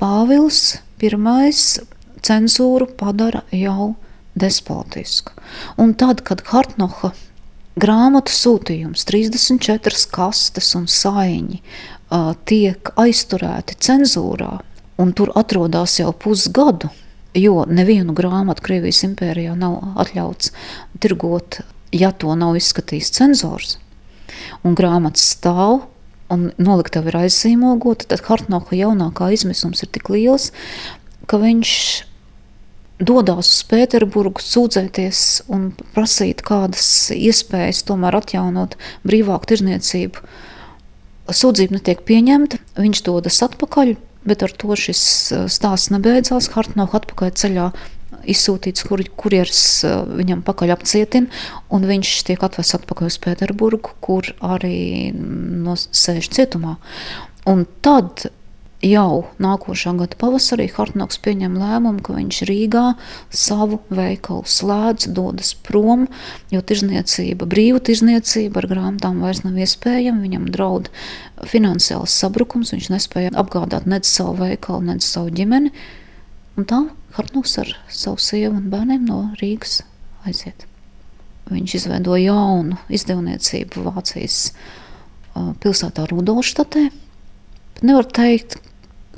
Pāvils 0.00 0.62
I 1.02 1.10
cenzūru 2.22 2.86
padara 2.96 3.42
jau 3.50 3.92
despotisku. 4.38 5.34
Un 5.76 5.92
tad, 5.98 6.22
kad 6.24 6.44
Hartnoha 6.48 7.12
grāmatu 7.80 8.32
sūtījums, 8.34 9.06
34 9.08 10.06
kastes 10.12 10.72
un 10.78 10.88
saiņi 10.90 11.62
tiek 12.48 12.92
aizturēti 13.00 13.78
cenzūrā, 13.80 14.58
un 15.00 15.12
tur 15.16 15.32
atrodas 15.38 15.96
jau 16.00 16.12
pusgadu, 16.12 16.90
jo 17.34 17.62
nevienu 17.68 18.12
grāmatu 18.16 18.64
Krievijas 18.66 19.02
impērijā 19.08 19.54
nav 19.56 19.96
atļauts 20.04 20.52
tirgot, 21.00 21.62
ja 21.92 22.12
to 22.12 22.36
nav 22.36 22.58
izskatījis 22.60 23.12
cenzors. 23.16 23.78
Un 24.66 24.76
grāmatas 24.76 25.24
stāv, 25.34 25.86
un 26.32 26.50
noliktava 26.60 27.10
ir 27.10 27.20
aizzīmogota, 27.24 28.08
tad 28.12 28.24
Hartnoka 28.28 28.76
jaunākā 28.76 29.32
izmisums 29.32 29.84
ir 29.84 29.92
tik 29.92 30.12
liels, 30.12 30.50
ka 31.28 31.40
viņš 31.40 31.72
dodas 33.02 33.50
uz 33.50 33.62
Pēterburgu, 33.70 34.42
sūdzēties 34.42 35.20
un 35.52 35.70
prasīt 35.96 36.42
kādas 36.46 36.86
iespējas 37.14 37.82
tomēr 37.88 38.16
atjaunot 38.20 38.76
brīvāku 39.06 39.52
tirzniecību. 39.52 40.22
Sūdzība 41.32 41.78
netiek 41.78 42.02
pieņemta, 42.06 42.60
viņš 42.78 43.02
dodas 43.06 43.38
atpakaļ, 43.46 43.94
bet 44.28 44.44
ar 44.46 44.54
to 44.58 44.76
šis 44.78 45.02
uh, 45.32 45.48
stāsts 45.50 45.92
nebeidzās. 45.94 46.50
Hartnoka 46.54 47.00
atpakaļ 47.00 47.34
ceļā 47.38 47.70
izsūtīts 48.28 48.84
kur, 48.86 49.02
kurjeris 49.18 49.62
uh, 49.86 50.02
viņam 50.18 50.44
pakaļ 50.46 50.74
apcietina, 50.76 51.42
un 51.74 51.88
viņš 51.88 52.12
tiek 52.28 52.42
atvests 52.44 52.78
atpakaļ 52.78 53.10
uz 53.10 53.18
Pēterburgu, 53.22 53.96
kur 54.04 54.34
arī 54.44 55.10
mm, 55.10 55.64
no 55.66 55.78
sēž 55.78 56.30
cietumā. 56.34 56.76
Un 57.50 57.64
tad 57.82 58.28
jau 58.82 59.24
nākošā 59.42 59.94
gada 59.98 60.16
pavasarī 60.18 60.66
Hartnoks 60.74 61.20
pieņem 61.22 61.54
lēmumu, 61.58 62.02
ka 62.04 62.16
viņš 62.16 62.40
Rīgā 62.48 62.84
savu 63.30 63.78
veikalu 63.94 64.42
slēdz, 64.48 65.08
dodas 65.14 65.52
prom, 65.54 66.08
jo 66.52 66.62
tirzniecība, 66.66 67.46
brīva 67.48 67.82
tirzniecība 67.84 68.62
ar 68.62 68.68
grāmatām 68.72 69.22
vairs 69.22 69.44
nav 69.46 69.60
iespējama. 69.62 70.24
Viņam 70.26 70.48
draud 70.54 70.90
finansiāls 71.48 72.16
sabrukums, 72.24 72.74
viņš 72.74 72.90
nespēja 72.92 73.34
apgādāt 73.38 73.86
nec 73.90 74.08
savu 74.08 74.36
veikalu, 74.42 74.90
nec 74.90 75.06
savu 75.06 75.32
ģimeni. 75.34 75.72
Un 76.58 76.68
tā 76.68 76.82
Hartnoks 77.16 77.58
ar 77.60 77.70
savu 77.92 78.20
sievu 78.20 78.58
un 78.58 78.68
bērniem 78.72 79.06
no 79.08 79.22
Rīgas 79.40 79.82
aiziet. 80.28 80.66
Viņš 81.52 81.74
izveido 81.76 82.16
jaunu 82.16 82.78
izdevniecību 82.92 83.84
Vācijas 83.84 84.52
pilsētā 85.34 86.06
Rudolštatē. 86.08 86.86
Nevar 87.82 88.06
teikt, 88.06 88.60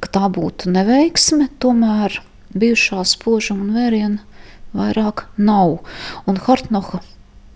ka 0.04 0.12
tā 0.18 0.28
būtu 0.32 0.72
neveiksme, 0.74 1.48
tomēr 1.62 2.20
bijušā 2.54 3.02
spožuma 3.08 3.64
un 3.64 3.74
vēriena 3.74 4.34
vairāk 4.76 5.26
nav. 5.40 5.80
Un 6.28 6.38
Hartnoha 6.44 7.00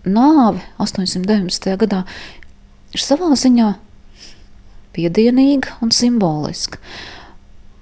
nāve 0.07 0.63
890. 0.81 1.75
gadā 1.79 2.03
ir 2.95 3.03
savā 3.03 3.29
ziņā 3.37 3.73
piedienīga 4.95 5.77
un 5.85 5.93
simboliska. 5.93 6.81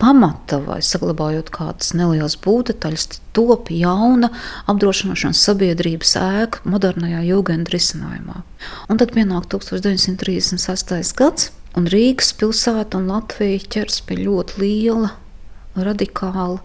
pamata, 0.00 0.58
vai 0.64 0.80
saglabājot 0.82 1.50
kādas 1.54 1.94
nelielas 1.94 2.36
būvdetaļas, 2.42 3.20
top 3.36 3.70
jauna 3.70 4.30
apdrošināšanas 4.70 5.44
sabiedrības 5.46 6.16
ēka 6.18 6.58
modernajā 6.66 7.20
jūgenda 7.28 7.70
risinājumā. 7.74 8.42
Un 8.88 8.96
tad 8.98 9.08
pienāk 9.14 9.44
1936. 9.52 11.14
gads 11.20 11.52
Un 11.74 11.88
Rīgas 11.90 12.30
pilsēta 12.38 13.00
un 13.00 13.08
Latvija 13.10 13.64
ķers 13.74 14.04
pie 14.06 14.20
ļoti 14.20 14.60
liela, 14.62 15.08
radikāla 15.74 16.60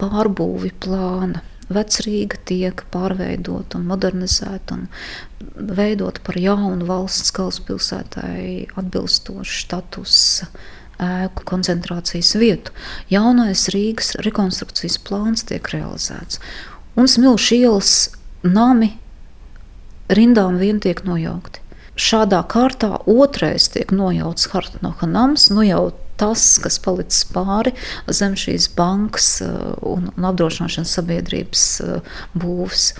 pārbūvi 0.00 0.72
plāna. 0.82 1.44
Vecrīga 1.70 2.40
tiek 2.50 2.80
pārveidota 2.90 3.78
un 3.78 3.84
modernizēta 3.86 4.74
un 4.74 4.88
veidota 5.78 6.18
par 6.26 6.34
jaunu 6.42 6.88
valsts 6.88 7.30
galvaspilsētai 7.36 8.72
atbilstošu 8.80 9.60
statusu 9.68 10.48
ēku 10.98 11.46
koncentrācijas 11.46 12.34
vietu. 12.42 12.74
Jaunais 13.12 13.68
Rīgas 13.70 14.16
rekonstrukcijas 14.26 14.98
plāns 15.06 15.46
tiek 15.46 15.70
realizēts. 15.70 16.42
Un 16.98 17.06
smilšu 17.06 17.60
ielas 17.62 17.94
nami 18.42 18.96
rindām 20.10 20.58
vien 20.58 20.82
tiek 20.82 21.06
nojaukti. 21.06 21.62
Šādā 22.00 22.40
kārtā 22.48 22.94
otrais 23.10 23.68
tiek 23.74 23.90
nojauts 23.92 24.48
Hartnoha 24.54 25.08
nams, 25.10 25.50
nu 25.52 25.64
jau 25.66 25.90
tas, 26.20 26.44
kas 26.62 26.78
palicis 26.82 27.24
pāri 27.32 27.72
zem 28.12 28.36
šīs 28.38 28.70
bankas 28.76 29.28
uh, 29.44 29.74
un, 29.86 30.10
un 30.14 30.28
apdrošināšanas 30.30 30.94
sabiedrības 30.96 31.64
uh, 31.84 32.18
būvs. 32.36 32.90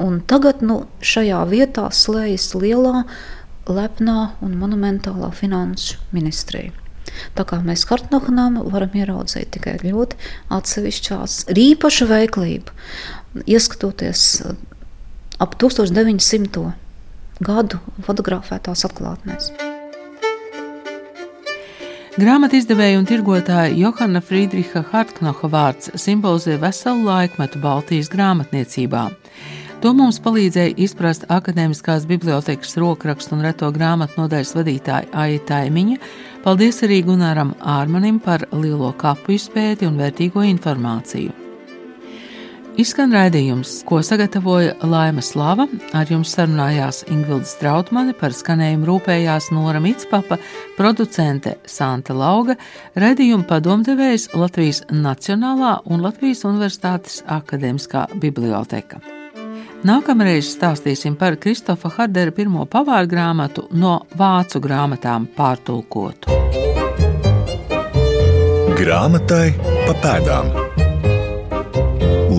Un 0.00 0.20
tagad 0.30 0.64
nu, 0.64 0.84
šajā 1.04 1.42
vietā 1.50 1.88
slēdzas 1.94 2.54
lielā, 2.58 3.04
lepnā 3.70 4.18
un 4.42 4.54
monumentālā 4.58 5.32
finanšu 5.36 5.98
ministrija. 6.14 6.74
Tā 7.34 7.44
kā 7.46 7.58
mēs 7.64 7.82
kartnohanām 7.88 8.60
varam 8.70 8.94
ieraudzīt 8.96 9.50
tikai 9.56 9.78
ļoti 9.82 10.18
atsevišķās, 10.54 11.40
īpašu 11.50 12.06
veiklību, 12.10 12.78
ieskatoties 13.46 14.28
uh, 14.46 14.54
ap 15.42 15.58
1900. 15.58 16.70
Gadu 17.40 17.80
fotografētās 18.06 18.86
atklātnēs. 18.88 19.50
Grāmatu 22.20 22.58
izdevēja 22.58 22.98
un 22.98 23.06
tirgotāja 23.08 23.70
Johana 23.78 24.20
Friedricha 24.20 24.82
Hartknoha 24.90 25.48
vārds 25.48 25.92
simbolizē 26.02 26.58
veselu 26.60 27.06
laikmetu 27.06 27.62
Baltijas 27.62 28.10
grāmatniecībā. 28.12 29.06
To 29.80 29.94
mums 29.96 30.18
palīdzēja 30.20 30.74
izprast 30.84 31.24
akadēmiskās 31.32 32.04
bibliotekas 32.10 32.76
rokrakstu 32.82 33.38
un 33.38 33.46
reto 33.46 33.70
grāmatu 33.72 34.20
nodaļas 34.20 34.52
vadītāja 34.58 35.08
Aija 35.22 35.40
Taimiņa. 35.48 35.96
Paldies 36.44 36.82
arī 36.84 37.00
Gunaram 37.06 37.54
Ārmanim 37.64 38.20
par 38.20 38.44
lielo 38.52 38.92
kapu 39.00 39.38
izpēti 39.38 39.88
un 39.88 39.96
vērtīgo 40.02 40.44
informāciju. 40.50 41.39
Izskan 42.80 43.10
raidījums, 43.12 43.82
ko 43.84 43.98
sagatavoja 44.00 44.72
Laima 44.88 45.20
Slava. 45.20 45.66
Ar 45.92 46.08
jums 46.08 46.30
sarunājās 46.32 47.02
Ingvilda 47.12 47.44
Strautmane, 47.44 48.14
par 48.16 48.32
skanējumu 48.32 48.86
rūpējās 48.88 49.50
Nora 49.52 49.82
Mitspapa, 49.84 50.38
producente 50.78 51.58
Santa 51.68 52.16
Lauga, 52.16 52.56
raidījuma 52.96 53.44
padomdevējs 53.50 54.30
Latvijas 54.32 54.80
Nacionālā 54.94 55.74
un 55.92 56.00
Latvijas 56.06 56.46
Universitātes 56.48 57.20
akadēmiskā 57.28 58.06
biblioteka. 58.22 59.02
Nākamreiz 59.84 60.54
stāstīsim 60.54 61.18
par 61.20 61.36
Kristofa 61.42 61.92
Hardera 61.98 62.32
pirmo 62.32 62.64
pavāru 62.64 63.12
grāmatu 63.12 63.66
no 63.76 63.98
vācu 64.16 64.62
grāmatām 64.64 65.28
pārtulkotu. 65.36 66.32
Grāmatai 68.80 69.46
pa 69.84 70.00
pēdām 70.00 70.69